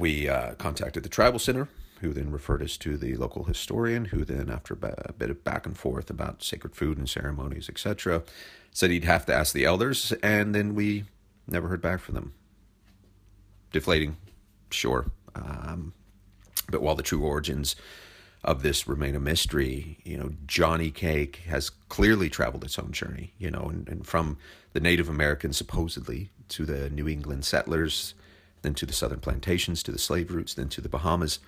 we 0.00 0.28
uh, 0.28 0.54
contacted 0.54 1.02
the 1.02 1.08
tribal 1.08 1.38
center 1.38 1.68
who 2.00 2.12
then 2.12 2.30
referred 2.30 2.62
us 2.62 2.76
to 2.78 2.96
the 2.96 3.14
local 3.16 3.44
historian, 3.44 4.06
who 4.06 4.24
then, 4.24 4.48
after 4.48 4.74
a 4.74 5.12
bit 5.12 5.30
of 5.30 5.44
back 5.44 5.66
and 5.66 5.76
forth 5.76 6.10
about 6.10 6.42
sacred 6.42 6.74
food 6.74 6.98
and 6.98 7.08
ceremonies, 7.08 7.68
etc., 7.68 8.22
said 8.72 8.90
he'd 8.90 9.04
have 9.04 9.26
to 9.26 9.34
ask 9.34 9.52
the 9.52 9.64
elders, 9.64 10.12
and 10.22 10.54
then 10.54 10.74
we 10.74 11.04
never 11.46 11.68
heard 11.68 11.82
back 11.82 12.00
from 12.00 12.14
them. 12.14 12.32
Deflating, 13.72 14.16
sure. 14.70 15.10
Um, 15.34 15.92
but 16.70 16.82
while 16.82 16.94
the 16.94 17.02
true 17.02 17.22
origins 17.22 17.76
of 18.42 18.62
this 18.62 18.88
remain 18.88 19.14
a 19.14 19.20
mystery, 19.20 19.98
you 20.02 20.16
know, 20.16 20.32
Johnny 20.46 20.90
Cake 20.90 21.42
has 21.48 21.70
clearly 21.88 22.30
traveled 22.30 22.64
its 22.64 22.78
own 22.78 22.92
journey, 22.92 23.34
you 23.38 23.50
know, 23.50 23.68
and, 23.68 23.88
and 23.88 24.06
from 24.06 24.38
the 24.72 24.80
Native 24.80 25.08
Americans 25.08 25.58
supposedly 25.58 26.30
to 26.48 26.64
the 26.64 26.88
New 26.88 27.06
England 27.06 27.44
settlers, 27.44 28.14
then 28.62 28.74
to 28.74 28.86
the 28.86 28.92
southern 28.92 29.20
plantations, 29.20 29.82
to 29.82 29.92
the 29.92 29.98
slave 29.98 30.32
routes, 30.32 30.54
then 30.54 30.68
to 30.70 30.80
the 30.80 30.88
Bahamas. 30.88 31.40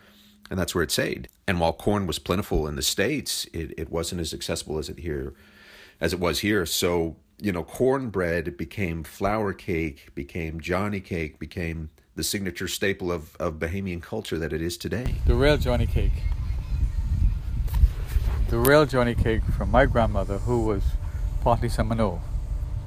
And 0.51 0.59
that's 0.59 0.75
where 0.75 0.85
it 0.85 0.91
stayed. 0.91 1.29
And 1.47 1.61
while 1.61 1.73
corn 1.73 2.07
was 2.07 2.19
plentiful 2.19 2.67
in 2.69 2.77
the 2.77 2.83
States, 2.83 3.47
it, 3.53 3.73
it 3.79 3.91
wasn't 3.91 4.21
as 4.21 4.35
accessible 4.35 4.79
as 4.79 4.89
it 4.89 4.99
here 4.99 5.35
as 6.03 6.13
it 6.13 6.19
was 6.19 6.41
here. 6.41 6.67
So, 6.67 7.17
you 7.41 7.53
know, 7.53 7.63
cornbread 7.63 8.57
became 8.57 9.05
flour 9.05 9.53
cake, 9.53 10.09
became 10.15 10.61
Johnny 10.61 11.01
cake, 11.01 11.39
became 11.39 11.91
the 12.17 12.25
signature 12.25 12.69
staple 12.69 13.11
of, 13.11 13.37
of 13.37 13.55
Bahamian 13.55 14.03
culture 14.03 14.37
that 14.39 14.53
it 14.53 14.61
is 14.61 14.77
today. 14.77 15.15
The 15.27 15.37
real 15.37 15.57
Johnny 15.57 15.87
cake. 15.87 16.25
The 18.49 18.59
real 18.59 18.85
Johnny 18.85 19.15
cake 19.15 19.45
from 19.57 19.71
my 19.71 19.87
grandmother, 19.87 20.39
who 20.39 20.67
was 20.67 20.83
partly 21.41 21.69
Seminole, 21.69 22.21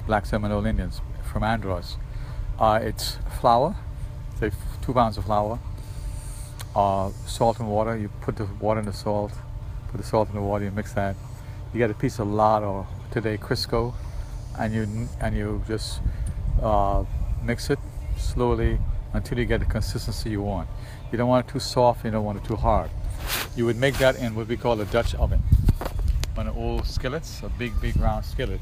black 0.06 0.26
Seminole 0.26 0.64
Indians 0.66 1.00
from 1.32 1.42
Andros. 1.42 1.96
Uh, 2.60 2.78
it's 2.82 3.16
flour, 3.40 3.74
say 4.38 4.50
two 4.82 4.92
pounds 4.92 5.16
of 5.16 5.24
flour, 5.24 5.58
uh, 6.76 7.10
salt 7.26 7.58
and 7.58 7.68
water. 7.68 7.96
You 7.96 8.10
put 8.20 8.36
the 8.36 8.44
water 8.60 8.80
in 8.80 8.86
the 8.86 8.92
salt, 8.92 9.32
put 9.88 9.96
the 9.96 10.06
salt 10.06 10.28
in 10.28 10.34
the 10.34 10.42
water, 10.42 10.66
you 10.66 10.70
mix 10.70 10.92
that. 10.92 11.16
You 11.72 11.78
get 11.78 11.90
a 11.90 11.94
piece 11.94 12.18
of 12.18 12.28
lard 12.28 12.62
or 12.62 12.86
today 13.10 13.38
Crisco, 13.38 13.94
and 14.58 14.74
you 14.74 15.08
and 15.20 15.34
you 15.34 15.64
just 15.66 16.00
uh, 16.62 17.04
mix 17.42 17.70
it 17.70 17.78
slowly 18.18 18.78
until 19.14 19.38
you 19.38 19.46
get 19.46 19.60
the 19.60 19.66
consistency 19.66 20.30
you 20.30 20.42
want. 20.42 20.68
You 21.10 21.18
don't 21.18 21.28
want 21.28 21.48
it 21.48 21.52
too 21.52 21.60
soft, 21.60 22.04
you 22.04 22.10
don't 22.10 22.24
want 22.24 22.38
it 22.38 22.44
too 22.44 22.56
hard. 22.56 22.90
You 23.56 23.64
would 23.64 23.76
make 23.76 23.96
that 23.98 24.16
in 24.16 24.34
what 24.34 24.46
we 24.46 24.56
call 24.56 24.78
a 24.80 24.84
Dutch 24.84 25.14
oven. 25.14 25.42
One 26.34 26.46
of 26.46 26.58
old 26.58 26.86
skillets, 26.86 27.42
a 27.42 27.48
big, 27.48 27.80
big 27.80 27.96
round 27.96 28.26
skillet, 28.26 28.60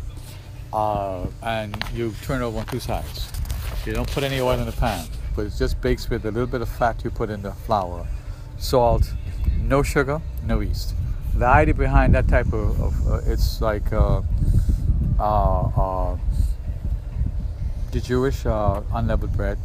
uh, 0.72 1.27
and 1.42 1.77
you 1.92 2.14
turn 2.22 2.42
it 2.42 2.44
over 2.44 2.61
on 2.61 2.66
two 2.66 2.79
sides. 2.79 3.29
You 3.85 3.92
don't 3.92 4.09
put 4.09 4.22
any 4.22 4.40
oil 4.40 4.59
in 4.61 4.66
the 4.66 4.72
pan, 4.72 5.05
but 5.35 5.47
it 5.47 5.53
just 5.59 5.81
bakes 5.81 6.09
with 6.09 6.25
a 6.25 6.31
little 6.31 6.47
bit 6.47 6.61
of 6.61 6.68
fat 6.68 7.03
you 7.05 7.11
put 7.11 7.31
in 7.31 7.42
the 7.42 7.53
flour, 7.53 8.07
salt, 8.59 9.12
no 9.61 9.83
sugar, 9.83 10.20
no 10.44 10.61
yeast. 10.61 10.94
The 11.37 11.47
idea 11.47 11.75
behind 11.75 12.14
that 12.14 12.29
type 12.29 12.53
of, 12.53 12.81
of 12.81 13.09
uh, 13.09 13.20
it's 13.27 13.61
like 13.61 13.92
uh, 13.92 14.23
uh, 15.18 15.62
uh 15.62 16.18
the 17.90 18.01
Jewish 18.01 18.44
uh, 18.44 18.83
unleavened 18.92 19.37
bread, 19.37 19.59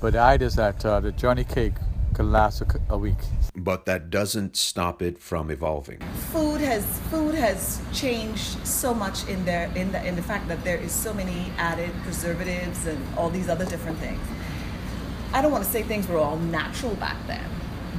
but 0.00 0.14
the 0.14 0.18
idea 0.18 0.48
is 0.48 0.56
that 0.56 0.84
uh, 0.84 1.00
the 1.00 1.12
Johnny 1.12 1.44
cake 1.44 1.74
could 2.12 2.26
last 2.26 2.60
a, 2.60 2.66
a, 2.90 2.98
week. 2.98 3.18
But 3.54 3.86
that 3.86 4.10
doesn't 4.10 4.56
stop 4.56 5.00
it 5.00 5.18
from 5.18 5.50
evolving. 5.50 6.00
Food 6.32 6.60
has 6.60 6.84
food 7.10 7.34
has 7.34 7.80
changed 7.92 8.66
so 8.66 8.92
much 8.94 9.26
in 9.28 9.44
there 9.44 9.70
in 9.74 9.92
the 9.92 10.04
in 10.06 10.16
the 10.16 10.22
fact 10.22 10.48
that 10.48 10.62
there 10.64 10.76
is 10.76 10.92
so 10.92 11.14
many 11.14 11.52
added 11.56 11.90
preservatives 12.02 12.86
and 12.86 12.98
all 13.16 13.30
these 13.30 13.48
other 13.48 13.64
different 13.64 13.98
things. 13.98 14.20
I 15.32 15.40
don't 15.40 15.52
want 15.52 15.64
to 15.64 15.70
say 15.70 15.82
things 15.82 16.06
were 16.08 16.18
all 16.18 16.36
natural 16.36 16.94
back 16.96 17.16
then, 17.26 17.44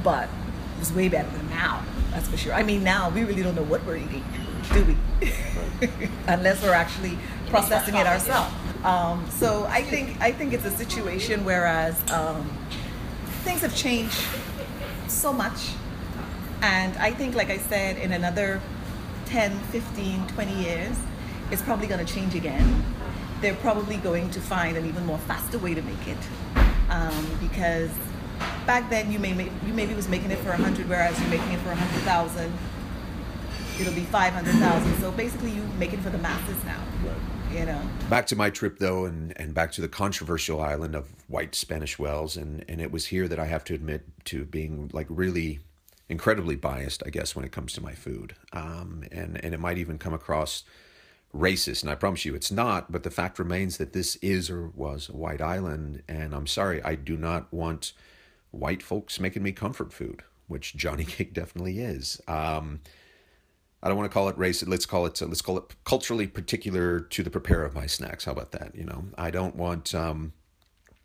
but 0.02 0.24
it 0.24 0.80
was 0.80 0.92
way 0.92 1.08
better 1.08 1.28
than 1.30 1.48
now. 1.50 1.84
That's 2.10 2.28
for 2.28 2.36
sure. 2.36 2.52
I 2.52 2.62
mean, 2.62 2.84
now 2.84 3.10
we 3.10 3.24
really 3.24 3.42
don't 3.42 3.56
know 3.56 3.64
what 3.64 3.84
we're 3.84 3.96
eating, 3.96 4.24
do 4.72 4.84
we? 4.84 5.32
Unless 6.28 6.62
we're 6.62 6.72
actually 6.72 7.18
processing 7.48 7.96
it 7.96 8.06
ourselves. 8.06 8.54
Um, 8.84 9.26
so 9.30 9.64
I 9.68 9.82
think 9.82 10.20
I 10.20 10.30
think 10.30 10.52
it's 10.52 10.64
a 10.64 10.70
situation 10.70 11.44
whereas 11.44 11.98
um, 12.12 12.50
things 13.42 13.62
have 13.62 13.74
changed 13.74 14.22
so 15.08 15.32
much, 15.32 15.70
and 16.60 16.96
I 16.98 17.10
think, 17.10 17.34
like 17.34 17.50
I 17.50 17.58
said, 17.58 17.96
in 17.98 18.12
another 18.12 18.60
10, 19.26 19.58
15, 19.58 20.26
20 20.28 20.62
years, 20.62 20.96
it's 21.50 21.62
probably 21.62 21.86
going 21.86 22.04
to 22.04 22.12
change 22.12 22.34
again. 22.34 22.84
They're 23.40 23.54
probably 23.54 23.96
going 23.96 24.30
to 24.30 24.40
find 24.40 24.76
an 24.76 24.86
even 24.86 25.04
more 25.06 25.18
faster 25.18 25.58
way 25.58 25.74
to 25.74 25.82
make 25.82 26.06
it, 26.06 26.16
um, 26.94 27.38
because 27.40 27.90
back 28.66 28.88
then 28.90 29.10
you 29.10 29.18
may 29.18 29.32
make, 29.32 29.50
you 29.66 29.72
maybe 29.74 29.94
was 29.94 30.08
making 30.08 30.30
it 30.30 30.38
for 30.38 30.50
a 30.50 30.56
hundred, 30.56 30.88
whereas 30.88 31.18
you're 31.20 31.30
making 31.30 31.52
it 31.52 31.60
for 31.60 31.70
a 31.70 31.76
hundred 31.76 32.02
thousand. 32.02 32.52
It'll 33.80 33.94
be 33.94 34.04
five 34.04 34.32
hundred 34.32 34.54
thousand. 34.56 34.96
So 35.00 35.10
basically, 35.10 35.50
you 35.50 35.62
make 35.78 35.92
it 35.92 36.00
for 36.00 36.10
the 36.10 36.18
masses 36.18 36.62
now. 36.64 36.82
Right 37.04 37.34
you 37.54 37.64
know. 37.64 37.80
Back 38.10 38.26
to 38.28 38.36
my 38.36 38.50
trip 38.50 38.78
though, 38.78 39.04
and, 39.04 39.32
and 39.38 39.54
back 39.54 39.72
to 39.72 39.80
the 39.80 39.88
controversial 39.88 40.60
island 40.60 40.94
of 40.94 41.08
white 41.28 41.54
Spanish 41.54 41.98
wells, 41.98 42.36
and, 42.36 42.64
and 42.68 42.80
it 42.80 42.90
was 42.90 43.06
here 43.06 43.28
that 43.28 43.38
I 43.38 43.46
have 43.46 43.64
to 43.64 43.74
admit 43.74 44.02
to 44.26 44.44
being 44.44 44.90
like 44.92 45.06
really 45.08 45.60
incredibly 46.08 46.56
biased, 46.56 47.02
I 47.06 47.10
guess, 47.10 47.34
when 47.34 47.44
it 47.44 47.52
comes 47.52 47.72
to 47.74 47.80
my 47.80 47.92
food. 47.92 48.34
Um, 48.52 49.04
and, 49.12 49.42
and 49.42 49.54
it 49.54 49.60
might 49.60 49.78
even 49.78 49.98
come 49.98 50.12
across 50.12 50.64
racist, 51.34 51.82
and 51.82 51.90
I 51.90 51.94
promise 51.94 52.24
you 52.24 52.34
it's 52.34 52.52
not, 52.52 52.92
but 52.92 53.02
the 53.02 53.10
fact 53.10 53.38
remains 53.38 53.76
that 53.78 53.92
this 53.92 54.16
is 54.16 54.48
or 54.48 54.68
was 54.68 55.08
a 55.08 55.16
white 55.16 55.40
island, 55.40 56.02
and 56.08 56.34
I'm 56.34 56.46
sorry, 56.46 56.82
I 56.82 56.94
do 56.94 57.16
not 57.16 57.52
want 57.52 57.92
white 58.50 58.82
folks 58.82 59.18
making 59.18 59.42
me 59.42 59.52
comfort 59.52 59.92
food, 59.92 60.22
which 60.46 60.76
Johnny 60.76 61.04
Cake 61.04 61.34
definitely 61.34 61.80
is. 61.80 62.20
Um, 62.28 62.80
I 63.82 63.88
don't 63.88 63.98
want 63.98 64.10
to 64.10 64.14
call 64.14 64.28
it 64.28 64.38
racist. 64.38 64.68
Let's 64.68 64.86
call 64.86 65.04
it 65.04 65.20
let's 65.20 65.42
call 65.42 65.58
it 65.58 65.64
culturally 65.84 66.26
particular 66.26 67.00
to 67.00 67.22
the 67.22 67.30
preparer 67.30 67.66
of 67.66 67.74
my 67.74 67.86
snacks. 67.86 68.24
How 68.24 68.32
about 68.32 68.52
that? 68.52 68.74
You 68.74 68.84
know, 68.84 69.04
I 69.18 69.30
don't 69.30 69.56
want 69.56 69.94
um, 69.94 70.32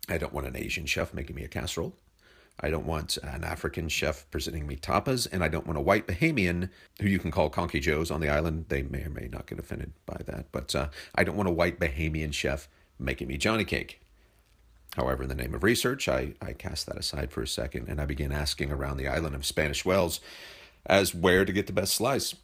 I 0.08 0.16
don't 0.16 0.32
want 0.32 0.46
an 0.46 0.56
Asian 0.56 0.86
chef 0.86 1.12
making 1.12 1.36
me 1.36 1.44
a 1.44 1.48
casserole. 1.48 1.94
I 2.60 2.70
don't 2.70 2.86
want 2.86 3.16
an 3.22 3.42
African 3.42 3.88
chef 3.88 4.30
presenting 4.30 4.66
me 4.66 4.76
tapas, 4.76 5.26
and 5.30 5.42
I 5.42 5.48
don't 5.48 5.66
want 5.66 5.78
a 5.78 5.82
white 5.82 6.06
Bahamian 6.06 6.68
who 7.00 7.08
you 7.08 7.18
can 7.18 7.30
call 7.30 7.50
Conchy 7.50 7.80
Joes 7.80 8.10
on 8.10 8.20
the 8.20 8.28
island. 8.28 8.66
They 8.68 8.82
may 8.82 9.04
or 9.04 9.10
may 9.10 9.28
not 9.32 9.46
get 9.46 9.58
offended 9.58 9.92
by 10.04 10.20
that, 10.26 10.52
but 10.52 10.74
uh, 10.74 10.88
I 11.14 11.24
don't 11.24 11.36
want 11.36 11.48
a 11.48 11.52
white 11.52 11.80
Bahamian 11.80 12.32
chef 12.32 12.68
making 12.98 13.28
me 13.28 13.38
Johnny 13.38 13.64
Cake. 13.64 14.00
However, 14.96 15.22
in 15.22 15.28
the 15.28 15.34
name 15.34 15.54
of 15.54 15.62
research, 15.62 16.08
I, 16.08 16.34
I 16.42 16.52
cast 16.52 16.86
that 16.86 16.98
aside 16.98 17.30
for 17.30 17.42
a 17.42 17.46
second 17.46 17.88
and 17.88 18.00
I 18.00 18.06
began 18.06 18.32
asking 18.32 18.72
around 18.72 18.96
the 18.96 19.08
island 19.08 19.34
of 19.34 19.46
Spanish 19.46 19.84
Wells 19.84 20.20
as 20.84 21.14
where 21.14 21.44
to 21.44 21.52
get 21.52 21.66
the 21.66 21.72
best 21.72 21.94
slice. 21.94 22.34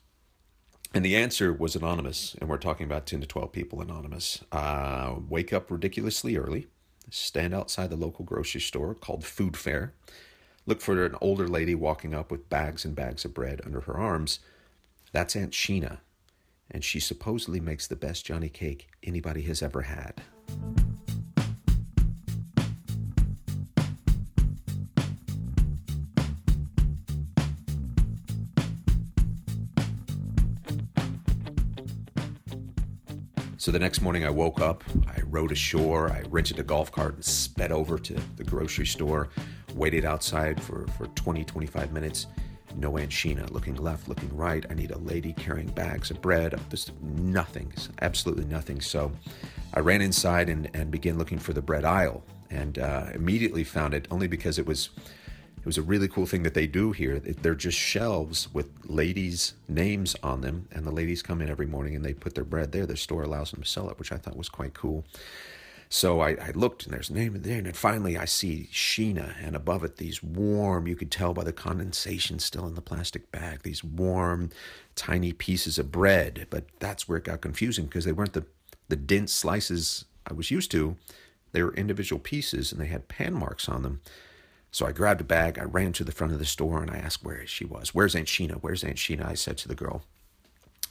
And 0.94 1.04
the 1.04 1.16
answer 1.16 1.52
was 1.52 1.74
anonymous, 1.74 2.36
and 2.40 2.48
we're 2.48 2.58
talking 2.58 2.86
about 2.86 3.06
10 3.06 3.20
to 3.20 3.26
12 3.26 3.52
people 3.52 3.80
anonymous. 3.80 4.42
Uh, 4.52 5.16
wake 5.28 5.52
up 5.52 5.70
ridiculously 5.70 6.36
early, 6.36 6.68
stand 7.10 7.54
outside 7.54 7.90
the 7.90 7.96
local 7.96 8.24
grocery 8.24 8.60
store 8.60 8.94
called 8.94 9.24
Food 9.24 9.56
Fair, 9.56 9.92
look 10.66 10.80
for 10.80 11.04
an 11.04 11.16
older 11.20 11.48
lady 11.48 11.74
walking 11.74 12.14
up 12.14 12.30
with 12.30 12.48
bags 12.48 12.84
and 12.84 12.94
bags 12.94 13.24
of 13.24 13.34
bread 13.34 13.60
under 13.64 13.80
her 13.82 13.96
arms. 13.96 14.40
That's 15.12 15.36
Aunt 15.36 15.52
Sheena, 15.52 15.98
and 16.70 16.84
she 16.84 17.00
supposedly 17.00 17.60
makes 17.60 17.86
the 17.86 17.96
best 17.96 18.26
Johnny 18.26 18.48
cake 18.48 18.88
anybody 19.02 19.42
has 19.42 19.62
ever 19.62 19.82
had. 19.82 20.22
So 33.66 33.72
the 33.72 33.80
next 33.80 34.00
morning 34.00 34.24
I 34.24 34.30
woke 34.30 34.60
up, 34.60 34.84
I 35.08 35.22
rowed 35.22 35.50
ashore, 35.50 36.08
I 36.08 36.22
rented 36.30 36.60
a 36.60 36.62
golf 36.62 36.92
cart 36.92 37.16
and 37.16 37.24
sped 37.24 37.72
over 37.72 37.98
to 37.98 38.14
the 38.36 38.44
grocery 38.44 38.86
store, 38.86 39.28
waited 39.74 40.04
outside 40.04 40.62
for, 40.62 40.86
for 40.96 41.08
20, 41.08 41.42
25 41.42 41.92
minutes. 41.92 42.28
No 42.76 42.96
Aunt 42.96 43.10
Sheena, 43.10 43.50
looking 43.50 43.74
left, 43.74 44.06
looking 44.06 44.32
right. 44.36 44.64
I 44.70 44.74
need 44.74 44.92
a 44.92 44.98
lady 44.98 45.32
carrying 45.32 45.66
bags 45.66 46.12
of 46.12 46.22
bread. 46.22 46.54
Just 46.70 46.92
nothing, 47.02 47.72
absolutely 48.02 48.44
nothing. 48.44 48.80
So 48.80 49.10
I 49.74 49.80
ran 49.80 50.00
inside 50.00 50.48
and, 50.48 50.70
and 50.72 50.92
began 50.92 51.18
looking 51.18 51.40
for 51.40 51.52
the 51.52 51.60
bread 51.60 51.84
aisle 51.84 52.22
and 52.50 52.78
uh, 52.78 53.06
immediately 53.14 53.64
found 53.64 53.94
it 53.94 54.06
only 54.12 54.28
because 54.28 54.60
it 54.60 54.66
was 54.66 54.90
was 55.66 55.78
a 55.78 55.82
really 55.82 56.08
cool 56.08 56.26
thing 56.26 56.44
that 56.44 56.54
they 56.54 56.66
do 56.66 56.92
here. 56.92 57.18
They're 57.18 57.54
just 57.54 57.76
shelves 57.76 58.48
with 58.54 58.70
ladies' 58.84 59.54
names 59.68 60.14
on 60.22 60.40
them, 60.40 60.68
and 60.70 60.86
the 60.86 60.92
ladies 60.92 61.22
come 61.22 61.42
in 61.42 61.50
every 61.50 61.66
morning 61.66 61.96
and 61.96 62.04
they 62.04 62.14
put 62.14 62.34
their 62.34 62.44
bread 62.44 62.72
there. 62.72 62.86
Their 62.86 62.96
store 62.96 63.24
allows 63.24 63.50
them 63.50 63.62
to 63.62 63.68
sell 63.68 63.90
it, 63.90 63.98
which 63.98 64.12
I 64.12 64.16
thought 64.16 64.36
was 64.36 64.48
quite 64.48 64.74
cool. 64.74 65.04
So 65.88 66.20
I, 66.20 66.30
I 66.30 66.50
looked, 66.54 66.84
and 66.84 66.92
there's 66.92 67.10
a 67.10 67.14
name 67.14 67.40
there, 67.42 67.58
and 67.58 67.66
then 67.66 67.72
finally 67.72 68.16
I 68.16 68.24
see 68.24 68.68
Sheena, 68.72 69.34
and 69.42 69.54
above 69.54 69.84
it 69.84 69.96
these 69.96 70.22
warm, 70.22 70.86
you 70.86 70.96
could 70.96 71.10
tell 71.10 71.32
by 71.32 71.44
the 71.44 71.52
condensation 71.52 72.38
still 72.38 72.66
in 72.66 72.74
the 72.74 72.82
plastic 72.82 73.30
bag, 73.30 73.62
these 73.62 73.84
warm, 73.84 74.50
tiny 74.94 75.32
pieces 75.32 75.78
of 75.78 75.92
bread. 75.92 76.46
But 76.50 76.64
that's 76.80 77.08
where 77.08 77.18
it 77.18 77.24
got 77.24 77.40
confusing 77.40 77.86
because 77.86 78.04
they 78.04 78.12
weren't 78.12 78.32
the 78.32 78.46
the 78.88 78.96
dense 78.96 79.32
slices 79.32 80.04
I 80.26 80.32
was 80.32 80.50
used 80.50 80.70
to. 80.72 80.96
They 81.50 81.62
were 81.62 81.74
individual 81.74 82.20
pieces, 82.20 82.70
and 82.70 82.80
they 82.80 82.86
had 82.86 83.08
pan 83.08 83.34
marks 83.34 83.68
on 83.68 83.82
them. 83.82 84.00
So 84.76 84.84
I 84.84 84.92
grabbed 84.92 85.22
a 85.22 85.24
bag, 85.24 85.58
I 85.58 85.64
ran 85.64 85.94
to 85.94 86.04
the 86.04 86.12
front 86.12 86.34
of 86.34 86.38
the 86.38 86.44
store, 86.44 86.82
and 86.82 86.90
I 86.90 86.98
asked 86.98 87.24
where 87.24 87.46
she 87.46 87.64
was. 87.64 87.94
Where's 87.94 88.14
Aunt 88.14 88.26
Sheena? 88.26 88.58
Where's 88.60 88.84
Aunt 88.84 88.98
Sheena? 88.98 89.24
I 89.24 89.32
said 89.32 89.56
to 89.56 89.68
the 89.68 89.74
girl 89.74 90.02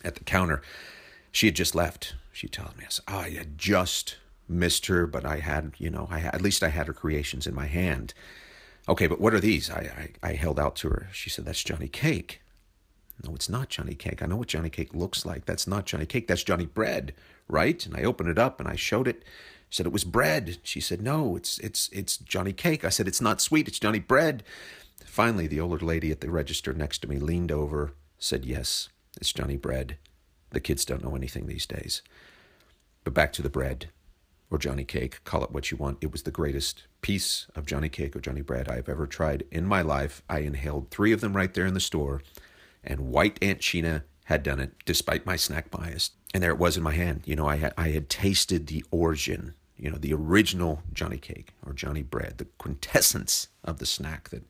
at 0.04 0.16
the 0.16 0.24
counter. 0.24 0.64
She 1.32 1.46
had 1.46 1.56
just 1.56 1.76
left. 1.76 2.16
She 2.32 2.48
told 2.48 2.76
me, 2.80 2.86
I 2.86 2.90
said, 2.90 3.06
oh, 3.08 3.18
I 3.20 3.30
had 3.30 3.60
just 3.60 4.18
missed 4.50 4.88
her, 4.88 5.06
but 5.06 5.24
I 5.24 5.38
had, 5.38 5.74
you 5.78 5.92
know, 5.92 6.08
I 6.10 6.22
at 6.22 6.42
least 6.42 6.64
I 6.64 6.70
had 6.70 6.88
her 6.88 6.94
creations 6.94 7.46
in 7.46 7.54
my 7.54 7.68
hand. 7.68 8.16
Okay, 8.90 9.06
but 9.06 9.22
what 9.22 9.36
are 9.36 9.40
these? 9.40 9.70
I, 9.70 10.10
I, 10.24 10.30
I 10.30 10.34
held 10.34 10.60
out 10.60 10.76
to 10.78 10.90
her. 10.90 11.10
She 11.12 11.30
said, 11.30 11.46
That's 11.46 11.64
Johnny 11.64 11.88
Cake. 11.88 12.42
No, 13.24 13.36
it's 13.36 13.50
not 13.50 13.70
Johnny 13.70 13.94
Cake. 13.94 14.24
I 14.24 14.26
know 14.26 14.38
what 14.38 14.48
Johnny 14.48 14.72
Cake 14.72 14.96
looks 14.96 15.28
like. 15.28 15.46
That's 15.46 15.68
not 15.68 15.86
Johnny 15.86 16.08
Cake. 16.08 16.28
That's 16.28 16.44
Johnny 16.44 16.66
Bread, 16.66 17.14
right? 17.48 17.86
And 17.86 17.96
I 17.96 18.02
opened 18.02 18.30
it 18.30 18.40
up 18.40 18.60
and 18.60 18.68
I 18.68 18.76
showed 18.76 19.08
it. 19.08 19.22
Said 19.70 19.86
it 19.86 19.92
was 19.92 20.04
bread. 20.04 20.58
She 20.64 20.80
said, 20.80 21.02
"No, 21.02 21.36
it's 21.36 21.58
it's 21.60 21.90
it's 21.92 22.18
Johnny 22.18 22.54
Cake." 22.54 22.86
I 22.86 22.90
said, 22.90 23.08
"It's 23.08 23.22
not 23.22 23.42
sweet. 23.42 23.68
It's 23.68 23.80
Johnny 23.80 24.00
Bread." 24.00 24.44
Finally, 25.06 25.48
the 25.48 25.60
older 25.60 25.86
lady 25.86 26.12
at 26.12 26.22
the 26.22 26.30
register 26.30 26.74
next 26.74 27.00
to 27.00 27.08
me 27.08 27.20
leaned 27.20 27.52
over, 27.52 27.94
said, 28.18 28.46
"Yes, 28.46 28.90
it's 29.18 29.34
Johnny 29.34 29.58
Bread." 29.58 29.98
The 30.52 30.60
kids 30.60 30.86
don't 30.86 31.04
know 31.04 31.16
anything 31.16 31.48
these 31.48 31.66
days. 31.66 32.02
But 33.04 33.14
back 33.14 33.34
to 33.34 33.42
the 33.42 33.50
bread 33.50 33.90
or 34.50 34.58
Johnny 34.58 34.86
Cake, 34.86 35.24
call 35.24 35.44
it 35.44 35.52
what 35.52 35.72
you 35.72 35.78
want. 35.78 35.98
It 36.02 36.12
was 36.12 36.24
the 36.24 36.32
greatest 36.32 36.84
piece 37.02 37.48
of 37.56 37.66
Johnny 37.66 37.90
Cake 37.90 38.16
or 38.16 38.20
Johnny 38.20 38.42
Bread 38.42 38.70
I've 38.70 38.90
ever 38.90 39.08
tried 39.08 39.44
in 39.52 39.66
my 39.66 39.82
life. 39.82 40.22
I 40.30 40.40
inhaled 40.40 40.92
three 40.92 41.12
of 41.12 41.22
them 41.22 41.36
right 41.36 41.54
there 41.54 41.66
in 41.66 41.74
the 41.74 41.80
store, 41.80 42.22
and 42.84 43.12
white 43.12 43.38
Aunt 43.42 43.60
Sheena 43.60 44.04
had 44.26 44.44
done 44.44 44.60
it 44.60 44.74
despite 44.86 45.26
my 45.26 45.36
snack 45.36 45.70
bias. 45.72 46.12
And 46.36 46.44
there 46.44 46.52
it 46.52 46.60
was 46.60 46.76
in 46.76 46.84
my 46.84 46.92
hand. 46.92 47.22
You 47.24 47.38
know, 47.38 47.48
I 47.48 47.56
had 47.56 47.74
I 47.78 47.92
had 47.92 48.10
tasted 48.10 48.68
the 48.68 48.84
origin, 48.92 49.54
you 49.78 49.90
know, 49.90 49.98
the 49.98 50.14
original 50.14 50.84
Johnny 50.92 51.18
Cake 51.18 51.54
or 51.66 51.72
Johnny 51.72 52.02
Bread, 52.02 52.40
the 52.40 52.48
quintessence 52.58 53.48
of 53.64 53.80
the 53.80 53.86
snack 53.86 54.28
that 54.32 54.44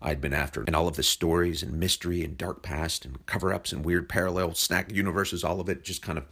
I'd 0.00 0.22
been 0.22 0.32
after. 0.32 0.62
And 0.62 0.74
all 0.74 0.88
of 0.88 0.96
the 0.96 1.02
stories 1.02 1.62
and 1.62 1.78
mystery 1.78 2.24
and 2.24 2.38
dark 2.38 2.62
past 2.62 3.04
and 3.04 3.26
cover 3.26 3.52
ups 3.52 3.72
and 3.72 3.84
weird 3.84 4.08
parallel 4.08 4.54
snack 4.54 4.90
universes, 4.90 5.44
all 5.44 5.60
of 5.60 5.68
it 5.68 5.84
just 5.84 6.00
kind 6.00 6.16
of 6.16 6.24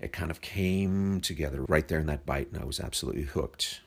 it 0.00 0.10
kind 0.10 0.30
of 0.30 0.40
came 0.40 1.20
together 1.20 1.62
right 1.68 1.86
there 1.86 2.00
in 2.00 2.06
that 2.06 2.24
bite, 2.24 2.50
and 2.50 2.62
I 2.62 2.64
was 2.64 2.80
absolutely 2.80 3.24
hooked. 3.24 3.82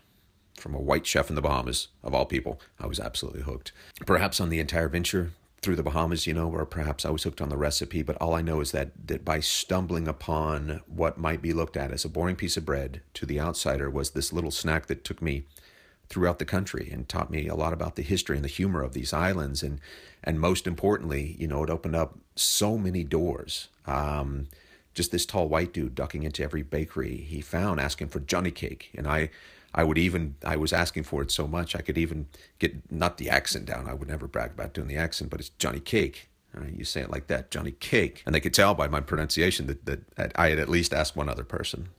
From 0.59 0.75
a 0.75 0.79
white 0.79 1.07
chef 1.07 1.29
in 1.29 1.35
the 1.35 1.41
Bahamas, 1.41 1.87
of 2.03 2.13
all 2.13 2.27
people, 2.27 2.61
I 2.79 2.85
was 2.85 2.99
absolutely 2.99 3.41
hooked. 3.41 3.71
Perhaps 4.05 4.39
on 4.39 4.49
the 4.49 4.59
entire 4.59 4.87
venture 4.87 5.31
through 5.61 5.75
the 5.75 5.83
Bahamas, 5.83 6.27
you 6.27 6.33
know, 6.33 6.49
or 6.49 6.65
perhaps 6.65 7.05
I 7.05 7.09
was 7.09 7.23
hooked 7.23 7.41
on 7.41 7.49
the 7.49 7.57
recipe, 7.57 8.03
but 8.03 8.15
all 8.17 8.33
I 8.33 8.41
know 8.41 8.61
is 8.61 8.71
that, 8.71 8.91
that 9.07 9.25
by 9.25 9.39
stumbling 9.39 10.07
upon 10.07 10.81
what 10.87 11.17
might 11.17 11.41
be 11.41 11.51
looked 11.51 11.75
at 11.75 11.91
as 11.91 12.05
a 12.05 12.09
boring 12.09 12.35
piece 12.35 12.57
of 12.57 12.65
bread 12.65 13.01
to 13.15 13.25
the 13.25 13.39
outsider 13.39 13.89
was 13.89 14.11
this 14.11 14.31
little 14.31 14.51
snack 14.51 14.85
that 14.85 15.03
took 15.03 15.21
me 15.21 15.43
throughout 16.09 16.39
the 16.39 16.45
country 16.45 16.89
and 16.91 17.09
taught 17.09 17.31
me 17.31 17.47
a 17.47 17.55
lot 17.55 17.73
about 17.73 17.95
the 17.95 18.01
history 18.01 18.37
and 18.37 18.45
the 18.45 18.49
humor 18.49 18.81
of 18.81 18.93
these 18.93 19.11
islands 19.11 19.61
and 19.61 19.81
and 20.23 20.39
most 20.39 20.65
importantly 20.65 21.35
you 21.37 21.45
know 21.45 21.61
it 21.63 21.69
opened 21.69 21.97
up 21.97 22.17
so 22.37 22.77
many 22.77 23.03
doors 23.03 23.67
um, 23.85 24.47
just 24.97 25.11
this 25.11 25.27
tall 25.27 25.47
white 25.47 25.71
dude 25.71 25.93
ducking 25.93 26.23
into 26.23 26.43
every 26.43 26.63
bakery 26.63 27.17
he 27.17 27.39
found 27.39 27.79
asking 27.79 28.07
for 28.07 28.19
Johnny 28.19 28.49
cake. 28.49 28.89
And 28.97 29.07
I, 29.07 29.29
I 29.73 29.83
would 29.83 29.97
even, 29.97 30.35
I 30.43 30.55
was 30.55 30.73
asking 30.73 31.03
for 31.03 31.21
it 31.21 31.31
so 31.31 31.47
much 31.47 31.75
I 31.75 31.81
could 31.81 31.97
even 31.97 32.27
get 32.59 32.91
not 32.91 33.17
the 33.17 33.29
accent 33.29 33.65
down. 33.65 33.87
I 33.87 33.93
would 33.93 34.07
never 34.07 34.27
brag 34.27 34.51
about 34.51 34.73
doing 34.73 34.87
the 34.87 34.97
accent, 34.97 35.29
but 35.29 35.39
it's 35.39 35.49
Johnny 35.49 35.79
cake. 35.79 36.29
Right, 36.53 36.73
you 36.73 36.85
say 36.85 37.01
it 37.01 37.11
like 37.11 37.27
that, 37.27 37.51
Johnny 37.51 37.71
cake. 37.71 38.23
And 38.25 38.33
they 38.33 38.39
could 38.39 38.53
tell 38.53 38.73
by 38.73 38.87
my 38.87 38.99
pronunciation 38.99 39.67
that, 39.67 39.85
that 39.85 40.31
I 40.35 40.49
had 40.49 40.57
at 40.57 40.69
least 40.69 40.93
asked 40.93 41.15
one 41.15 41.29
other 41.29 41.43
person. 41.43 41.89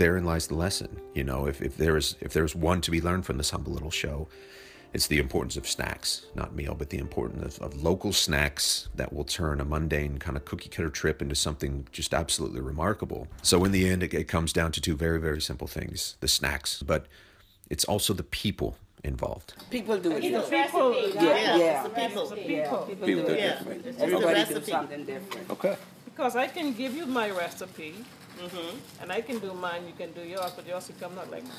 Therein 0.00 0.24
lies 0.24 0.46
the 0.46 0.54
lesson. 0.54 0.98
You 1.14 1.24
know, 1.24 1.46
if, 1.46 1.60
if 1.60 1.76
there 1.76 1.96
is 1.96 2.16
if 2.20 2.32
there's 2.32 2.56
one 2.56 2.80
to 2.80 2.90
be 2.90 3.00
learned 3.02 3.26
from 3.26 3.36
this 3.36 3.50
humble 3.50 3.72
little 3.72 3.90
show, 3.90 4.28
it's 4.94 5.06
the 5.06 5.18
importance 5.18 5.58
of 5.58 5.68
snacks, 5.68 6.26
not 6.34 6.54
meal, 6.54 6.74
but 6.74 6.88
the 6.88 6.98
importance 6.98 7.58
of, 7.58 7.74
of 7.74 7.82
local 7.82 8.12
snacks 8.12 8.88
that 8.94 9.12
will 9.12 9.24
turn 9.24 9.60
a 9.60 9.64
mundane 9.64 10.18
kind 10.18 10.36
of 10.38 10.46
cookie 10.46 10.70
cutter 10.70 10.88
trip 10.88 11.20
into 11.20 11.34
something 11.34 11.86
just 11.92 12.14
absolutely 12.14 12.62
remarkable. 12.62 13.28
So 13.42 13.62
in 13.66 13.72
the 13.72 13.88
end, 13.88 14.02
it, 14.02 14.14
it 14.14 14.24
comes 14.26 14.54
down 14.54 14.72
to 14.72 14.80
two 14.80 14.96
very 14.96 15.20
very 15.20 15.40
simple 15.40 15.68
things: 15.68 16.16
the 16.20 16.28
snacks, 16.28 16.82
but 16.82 17.06
it's 17.68 17.84
also 17.84 18.14
the 18.14 18.28
people 18.44 18.78
involved. 19.04 19.52
People 19.70 19.98
do 19.98 20.12
it. 20.12 20.24
It's 20.24 20.48
the 20.48 20.56
people. 20.62 20.94
Yeah, 20.94 21.22
yeah. 21.22 21.56
yeah. 21.56 21.72
It's 21.74 21.82
the 21.88 22.00
people. 22.00 22.22
It's 22.22 22.30
the 22.30 22.36
people. 22.36 22.78
People, 22.88 23.06
People 23.06 23.06
do 23.06 23.28
do 23.28 23.32
it. 23.34 23.38
it 23.38 23.58
differently. 23.58 23.94
Everybody 23.98 24.40
It's 24.40 24.54
do 24.60 24.72
something 24.72 25.04
different. 25.04 25.50
Okay. 25.50 25.76
Because 26.06 26.36
I 26.36 26.46
can 26.48 26.72
give 26.72 26.94
you 26.94 27.06
my 27.06 27.30
recipe, 27.30 27.94
Mm-hmm. 28.38 29.02
and 29.02 29.12
I 29.12 29.20
can 29.20 29.38
do 29.38 29.52
mine, 29.52 29.82
you 29.86 29.92
can 29.96 30.12
do 30.12 30.22
yours, 30.22 30.52
but 30.56 30.66
yours 30.66 30.88
will 30.88 30.94
come 31.00 31.18
out 31.18 31.30
like 31.30 31.42
mine. 31.42 31.52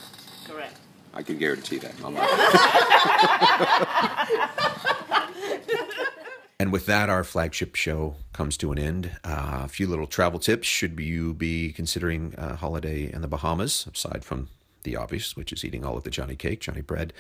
Correct. 0.48 0.78
I 1.14 1.24
can 1.24 1.38
guarantee 1.38 1.80
that. 1.80 1.94
And 6.62 6.72
with 6.72 6.86
that, 6.86 7.10
our 7.10 7.24
flagship 7.24 7.76
show 7.76 8.18
comes 8.34 8.56
to 8.58 8.72
an 8.72 8.78
end. 8.78 9.10
Uh, 9.24 9.62
a 9.64 9.68
few 9.68 9.88
little 9.88 10.06
travel 10.06 10.40
tips 10.40 10.68
should 10.68 11.00
you 11.00 11.34
be 11.34 11.74
considering 11.74 12.36
a 12.38 12.56
holiday 12.56 13.12
in 13.12 13.22
the 13.22 13.28
Bahamas, 13.28 13.88
aside 13.92 14.24
from 14.24 14.48
the 14.84 14.96
obvious, 14.96 15.36
which 15.36 15.52
is 15.52 15.66
eating 15.66 15.84
all 15.84 15.98
of 15.98 16.04
the 16.04 16.12
Johnny 16.12 16.36
cake, 16.36 16.60
Johnny 16.60 16.82
bread. 16.82 17.14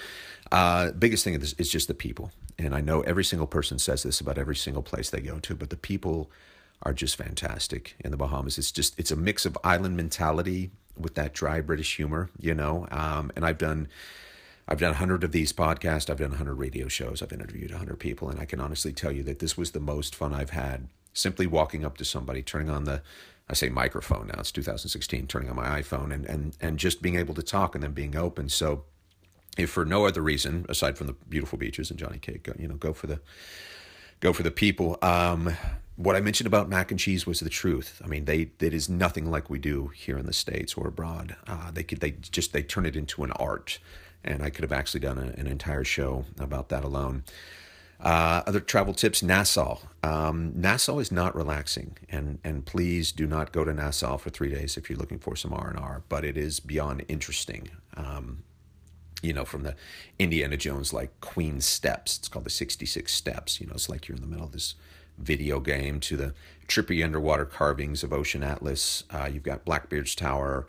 Uh, 0.51 0.91
biggest 0.91 1.23
thing 1.23 1.33
is, 1.33 1.55
is 1.57 1.71
just 1.71 1.87
the 1.87 1.95
people. 1.95 2.31
And 2.59 2.75
I 2.75 2.81
know 2.81 3.01
every 3.01 3.23
single 3.23 3.47
person 3.47 3.79
says 3.79 4.03
this 4.03 4.21
about 4.21 4.37
every 4.37 4.55
single 4.55 4.83
place 4.83 5.09
they 5.09 5.21
go 5.21 5.39
to, 5.39 5.55
but 5.55 5.71
the 5.71 5.75
people 5.75 6.29
are 6.83 6.93
just 6.93 7.15
fantastic 7.15 7.95
in 7.99 8.11
the 8.11 8.17
Bahamas. 8.17 8.57
It's 8.57 8.71
just 8.71 8.97
it's 8.99 9.11
a 9.11 9.15
mix 9.15 9.45
of 9.45 9.57
island 9.63 9.97
mentality 9.97 10.71
with 10.97 11.15
that 11.15 11.33
dry 11.33 11.61
British 11.61 11.95
humor, 11.95 12.29
you 12.39 12.53
know. 12.53 12.87
Um, 12.91 13.31
and 13.35 13.45
I've 13.45 13.57
done 13.57 13.87
I've 14.67 14.79
done 14.79 14.91
a 14.91 14.95
hundred 14.95 15.23
of 15.23 15.31
these 15.31 15.53
podcasts. 15.53 16.09
I've 16.09 16.19
done 16.19 16.33
a 16.33 16.37
hundred 16.37 16.55
radio 16.55 16.87
shows. 16.87 17.21
I've 17.21 17.33
interviewed 17.33 17.71
a 17.71 17.77
hundred 17.77 17.99
people, 17.99 18.29
and 18.29 18.39
I 18.39 18.45
can 18.45 18.59
honestly 18.59 18.93
tell 18.93 19.11
you 19.11 19.23
that 19.23 19.39
this 19.39 19.57
was 19.57 19.71
the 19.71 19.79
most 19.79 20.15
fun 20.15 20.33
I've 20.33 20.51
had. 20.51 20.87
Simply 21.13 21.45
walking 21.45 21.83
up 21.83 21.97
to 21.97 22.05
somebody, 22.05 22.41
turning 22.41 22.69
on 22.69 22.85
the 22.85 23.01
I 23.49 23.53
say 23.53 23.67
microphone 23.69 24.27
now. 24.27 24.39
It's 24.39 24.51
2016. 24.51 25.27
Turning 25.27 25.49
on 25.49 25.55
my 25.55 25.81
iPhone 25.81 26.13
and 26.13 26.25
and 26.25 26.57
and 26.61 26.77
just 26.77 27.01
being 27.01 27.17
able 27.17 27.33
to 27.35 27.43
talk 27.43 27.75
and 27.75 27.83
then 27.83 27.91
being 27.91 28.15
open. 28.15 28.49
So, 28.49 28.85
if 29.57 29.69
for 29.69 29.83
no 29.83 30.05
other 30.05 30.21
reason 30.21 30.65
aside 30.69 30.97
from 30.97 31.07
the 31.07 31.13
beautiful 31.27 31.57
beaches 31.57 31.89
and 31.89 31.99
Johnny 31.99 32.17
Cake, 32.17 32.47
you 32.57 32.67
know, 32.67 32.75
go 32.75 32.93
for 32.93 33.07
the 33.07 33.19
go 34.21 34.31
for 34.31 34.43
the 34.43 34.51
people. 34.51 34.97
Um, 35.01 35.57
what 36.03 36.15
I 36.15 36.21
mentioned 36.21 36.47
about 36.47 36.69
mac 36.69 36.91
and 36.91 36.99
cheese 36.99 37.27
was 37.27 37.39
the 37.39 37.49
truth. 37.49 38.01
I 38.03 38.07
mean, 38.07 38.25
they 38.25 38.51
it 38.59 38.73
is 38.73 38.89
nothing 38.89 39.29
like 39.29 39.49
we 39.49 39.59
do 39.59 39.87
here 39.89 40.17
in 40.17 40.25
the 40.25 40.33
states 40.33 40.73
or 40.73 40.87
abroad. 40.87 41.35
Uh, 41.47 41.71
they 41.71 41.83
could 41.83 41.99
they 41.99 42.11
just 42.11 42.53
they 42.53 42.63
turn 42.63 42.85
it 42.85 42.95
into 42.95 43.23
an 43.23 43.31
art, 43.33 43.79
and 44.23 44.43
I 44.43 44.49
could 44.49 44.63
have 44.63 44.71
actually 44.71 45.01
done 45.01 45.17
a, 45.17 45.39
an 45.39 45.47
entire 45.47 45.83
show 45.83 46.25
about 46.39 46.69
that 46.69 46.83
alone. 46.83 47.23
Uh, 47.99 48.41
other 48.47 48.59
travel 48.59 48.93
tips: 48.93 49.21
Nassau. 49.21 49.79
Um, 50.01 50.53
Nassau 50.55 50.97
is 50.99 51.11
not 51.11 51.35
relaxing, 51.35 51.97
and 52.09 52.39
and 52.43 52.65
please 52.65 53.11
do 53.11 53.27
not 53.27 53.51
go 53.51 53.63
to 53.63 53.73
Nassau 53.73 54.17
for 54.17 54.29
three 54.29 54.49
days 54.49 54.77
if 54.77 54.89
you're 54.89 54.99
looking 54.99 55.19
for 55.19 55.35
some 55.35 55.53
R 55.53 55.69
and 55.69 55.77
R. 55.77 56.03
But 56.09 56.25
it 56.25 56.37
is 56.37 56.59
beyond 56.59 57.05
interesting. 57.07 57.69
Um, 57.95 58.43
you 59.21 59.33
know, 59.33 59.45
from 59.45 59.61
the 59.61 59.75
Indiana 60.17 60.57
Jones 60.57 60.93
like 60.93 61.19
Queen 61.21 61.61
Steps. 61.61 62.17
It's 62.17 62.27
called 62.27 62.43
the 62.43 62.49
66 62.49 63.13
Steps. 63.13 63.61
You 63.61 63.67
know, 63.67 63.73
it's 63.73 63.87
like 63.87 64.07
you're 64.07 64.15
in 64.15 64.21
the 64.21 64.27
middle 64.27 64.45
of 64.45 64.51
this 64.51 64.73
video 65.21 65.59
game 65.59 65.99
to 66.01 66.17
the 66.17 66.33
trippy 66.67 67.03
underwater 67.03 67.45
carvings 67.45 68.03
of 68.03 68.13
Ocean 68.13 68.43
Atlas. 68.43 69.03
Uh, 69.09 69.29
you've 69.31 69.43
got 69.43 69.65
Blackbeard's 69.65 70.15
Tower, 70.15 70.67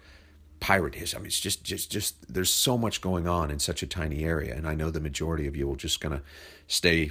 pirate 0.61 0.95
history. 0.95 1.19
I 1.19 1.21
mean, 1.21 1.27
it's 1.27 1.41
just, 1.41 1.65
just, 1.65 1.91
just. 1.91 2.33
There's 2.33 2.51
so 2.51 2.77
much 2.79 3.01
going 3.01 3.27
on 3.27 3.51
in 3.51 3.59
such 3.59 3.83
a 3.83 3.87
tiny 3.87 4.25
area, 4.25 4.55
and 4.55 4.67
I 4.67 4.75
know 4.75 4.91
the 4.91 5.01
majority 5.01 5.47
of 5.47 5.57
you 5.57 5.67
will 5.67 5.77
just 5.77 6.01
gonna 6.01 6.23
stay 6.67 7.11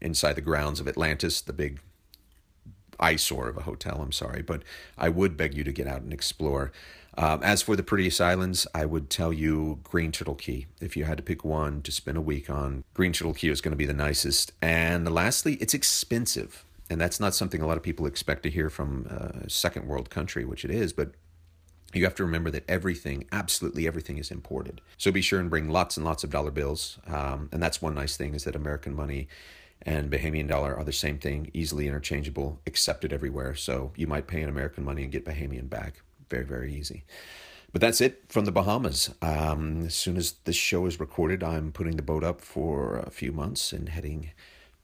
inside 0.00 0.34
the 0.34 0.40
grounds 0.40 0.80
of 0.80 0.88
Atlantis, 0.88 1.40
the 1.40 1.52
big 1.52 1.80
eyesore 3.00 3.48
of 3.48 3.56
a 3.56 3.62
hotel. 3.62 4.00
I'm 4.00 4.12
sorry, 4.12 4.42
but 4.42 4.62
I 4.96 5.08
would 5.08 5.36
beg 5.36 5.54
you 5.54 5.64
to 5.64 5.72
get 5.72 5.86
out 5.86 6.02
and 6.02 6.12
explore. 6.12 6.72
Um, 7.16 7.42
as 7.42 7.62
for 7.62 7.74
the 7.74 7.82
prettiest 7.82 8.20
islands, 8.20 8.66
I 8.74 8.84
would 8.84 9.10
tell 9.10 9.32
you 9.32 9.80
Green 9.82 10.12
Turtle 10.12 10.36
Cay. 10.36 10.66
If 10.80 10.96
you 10.96 11.04
had 11.04 11.16
to 11.16 11.22
pick 11.22 11.44
one 11.44 11.82
to 11.82 11.90
spend 11.90 12.16
a 12.16 12.20
week 12.20 12.48
on, 12.48 12.84
Green 12.94 13.12
Turtle 13.12 13.34
Cay 13.34 13.48
is 13.48 13.60
going 13.60 13.72
to 13.72 13.76
be 13.76 13.86
the 13.86 13.92
nicest. 13.92 14.52
And 14.62 15.12
lastly, 15.12 15.54
it's 15.54 15.74
expensive. 15.74 16.64
And 16.90 17.00
that's 17.00 17.20
not 17.20 17.34
something 17.34 17.60
a 17.60 17.66
lot 17.66 17.76
of 17.76 17.82
people 17.82 18.06
expect 18.06 18.42
to 18.44 18.50
hear 18.50 18.70
from 18.70 19.06
a 19.06 19.50
second 19.50 19.86
world 19.86 20.10
country, 20.10 20.44
which 20.44 20.64
it 20.64 20.70
is, 20.70 20.92
but 20.92 21.12
you 21.94 22.04
have 22.04 22.14
to 22.16 22.24
remember 22.24 22.50
that 22.50 22.64
everything, 22.68 23.26
absolutely 23.32 23.86
everything, 23.86 24.18
is 24.18 24.30
imported. 24.30 24.80
So 24.96 25.10
be 25.10 25.22
sure 25.22 25.40
and 25.40 25.48
bring 25.48 25.70
lots 25.70 25.96
and 25.96 26.04
lots 26.04 26.22
of 26.24 26.30
dollar 26.30 26.50
bills. 26.50 26.98
Um, 27.06 27.48
and 27.52 27.62
that's 27.62 27.80
one 27.80 27.94
nice 27.94 28.16
thing 28.16 28.34
is 28.34 28.44
that 28.44 28.54
American 28.54 28.94
money 28.94 29.28
and 29.82 30.10
Bahamian 30.10 30.48
dollar 30.48 30.76
are 30.76 30.84
the 30.84 30.92
same 30.92 31.18
thing, 31.18 31.50
easily 31.54 31.86
interchangeable, 31.86 32.60
accepted 32.66 33.12
everywhere. 33.12 33.54
So 33.54 33.92
you 33.96 34.06
might 34.06 34.26
pay 34.26 34.42
in 34.42 34.48
American 34.48 34.84
money 34.84 35.02
and 35.02 35.12
get 35.12 35.24
Bahamian 35.24 35.70
back 35.70 36.02
very, 36.28 36.44
very 36.44 36.74
easy. 36.74 37.04
But 37.72 37.80
that's 37.80 38.00
it 38.00 38.24
from 38.28 38.44
the 38.44 38.52
Bahamas. 38.52 39.14
Um, 39.20 39.86
as 39.86 39.94
soon 39.94 40.16
as 40.16 40.32
this 40.44 40.56
show 40.56 40.86
is 40.86 41.00
recorded, 41.00 41.42
I'm 41.42 41.70
putting 41.70 41.96
the 41.96 42.02
boat 42.02 42.24
up 42.24 42.40
for 42.40 42.98
a 42.98 43.10
few 43.10 43.30
months 43.30 43.72
and 43.72 43.88
heading 43.88 44.30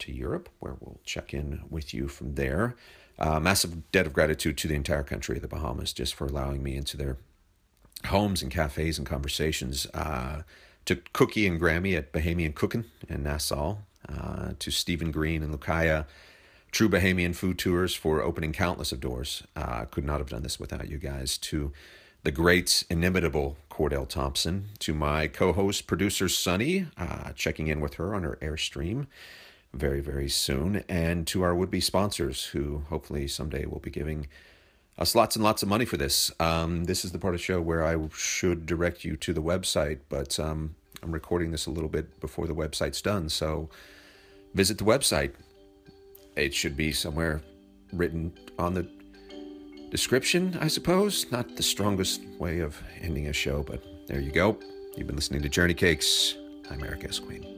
to 0.01 0.13
Europe, 0.13 0.49
where 0.61 0.77
we'll 0.81 1.01
check 1.05 1.35
in 1.35 1.63
with 1.71 1.95
you 1.95 2.09
from 2.09 2.35
there. 2.35 2.75
Uh, 3.19 3.39
massive 3.39 3.91
debt 3.93 4.07
of 4.07 4.13
gratitude 4.13 4.59
to 4.59 4.69
the 4.69 4.75
entire 4.75 5.05
country 5.05 5.37
of 5.37 5.43
the 5.43 5.49
Bahamas 5.49 5.93
just 5.93 6.15
for 6.15 6.27
allowing 6.27 6.63
me 6.63 6.77
into 6.77 6.97
their 6.97 7.17
homes 8.07 8.43
and 8.43 8.51
cafes 8.51 8.99
and 8.99 9.07
conversations. 9.07 9.87
Uh, 9.95 10.43
to 10.85 10.97
Cookie 11.13 11.47
and 11.47 11.61
Grammy 11.61 11.97
at 11.97 12.13
Bahamian 12.13 12.55
Cookin' 12.55 12.85
in 13.09 13.23
Nassau, 13.23 13.79
uh, 14.09 14.53
to 14.59 14.71
Stephen 14.71 15.11
Green 15.11 15.43
and 15.43 15.55
Lucaya, 15.55 16.07
True 16.73 16.89
Bahamian 16.89 17.35
Food 17.35 17.59
Tours 17.59 17.95
for 17.95 18.21
opening 18.21 18.53
countless 18.53 18.91
of 18.91 19.01
doors. 19.01 19.45
Uh, 19.55 19.85
could 19.85 20.05
not 20.05 20.19
have 20.19 20.29
done 20.29 20.43
this 20.43 20.59
without 20.59 20.89
you 20.89 20.99
guys. 20.99 21.39
To 21.39 21.73
the 22.25 22.33
great, 22.33 22.85
inimitable 22.91 23.57
Cordell 23.71 24.09
Thompson, 24.09 24.71
to 24.81 24.93
my 24.93 25.29
co 25.29 25.53
host, 25.53 25.87
producer 25.87 26.29
Sunny, 26.29 26.87
uh, 26.97 27.33
checking 27.33 27.69
in 27.69 27.81
with 27.81 27.95
her 27.95 28.15
on 28.15 28.25
her 28.25 28.39
Airstream 28.43 29.07
very, 29.75 30.01
very 30.01 30.29
soon, 30.29 30.85
and 30.89 31.27
to 31.27 31.43
our 31.43 31.55
would 31.55 31.71
be 31.71 31.81
sponsors 31.81 32.45
who 32.47 32.85
hopefully 32.89 33.27
someday 33.29 33.67
will 33.67 33.81
be 33.81 33.91
giving 33.91 34.27
us 34.99 35.15
lots 35.15 35.35
and 35.35 35.45
lots 35.45 35.63
of 35.63 35.69
money 35.69 35.85
for 35.85 35.97
this. 35.97 36.31
Um, 36.39 36.85
this 36.85 37.05
is 37.05 37.13
the 37.13 37.19
part 37.19 37.35
of 37.35 37.41
the 37.41 37.45
show 37.45 37.61
where 37.61 37.85
I 37.85 37.97
should 38.15 38.67
direct 38.67 39.05
you 39.05 39.17
to 39.17 39.33
the 39.33 39.43
website, 39.43 39.99
but 40.09 40.39
um, 40.39 40.77
I'm 41.03 41.13
recording 41.13 41.51
this 41.51 41.67
a 41.67 41.71
little 41.71 41.89
bit 41.89 42.21
before 42.21 42.47
the 42.47 42.55
website's 42.55 43.03
done, 43.03 43.29
so 43.29 43.69
visit 44.55 44.79
the 44.79 44.85
website. 44.85 45.33
It 46.37 46.55
should 46.55 46.77
be 46.77 46.93
somewhere 46.93 47.43
written 47.93 48.33
on 48.59 48.75
the 48.75 48.89
description, 49.91 50.57
I 50.61 50.69
suppose. 50.69 51.31
Not 51.31 51.57
the 51.57 51.63
strongest 51.63 52.23
way 52.39 52.61
of 52.61 52.81
ending 53.01 53.29
a 53.29 53.33
show, 53.33 53.63
but 53.63 53.83
there 54.07 54.21
you 54.21 54.33
go. 54.33 54.59
You've 54.97 55.07
been 55.07 55.17
listening 55.17 55.43
to 55.43 55.49
Journey 55.49 55.75
Cakes. 55.75 56.37
I'm 56.71 56.81
Aric 56.81 57.05
S. 57.05 57.19
Queen. 57.19 57.54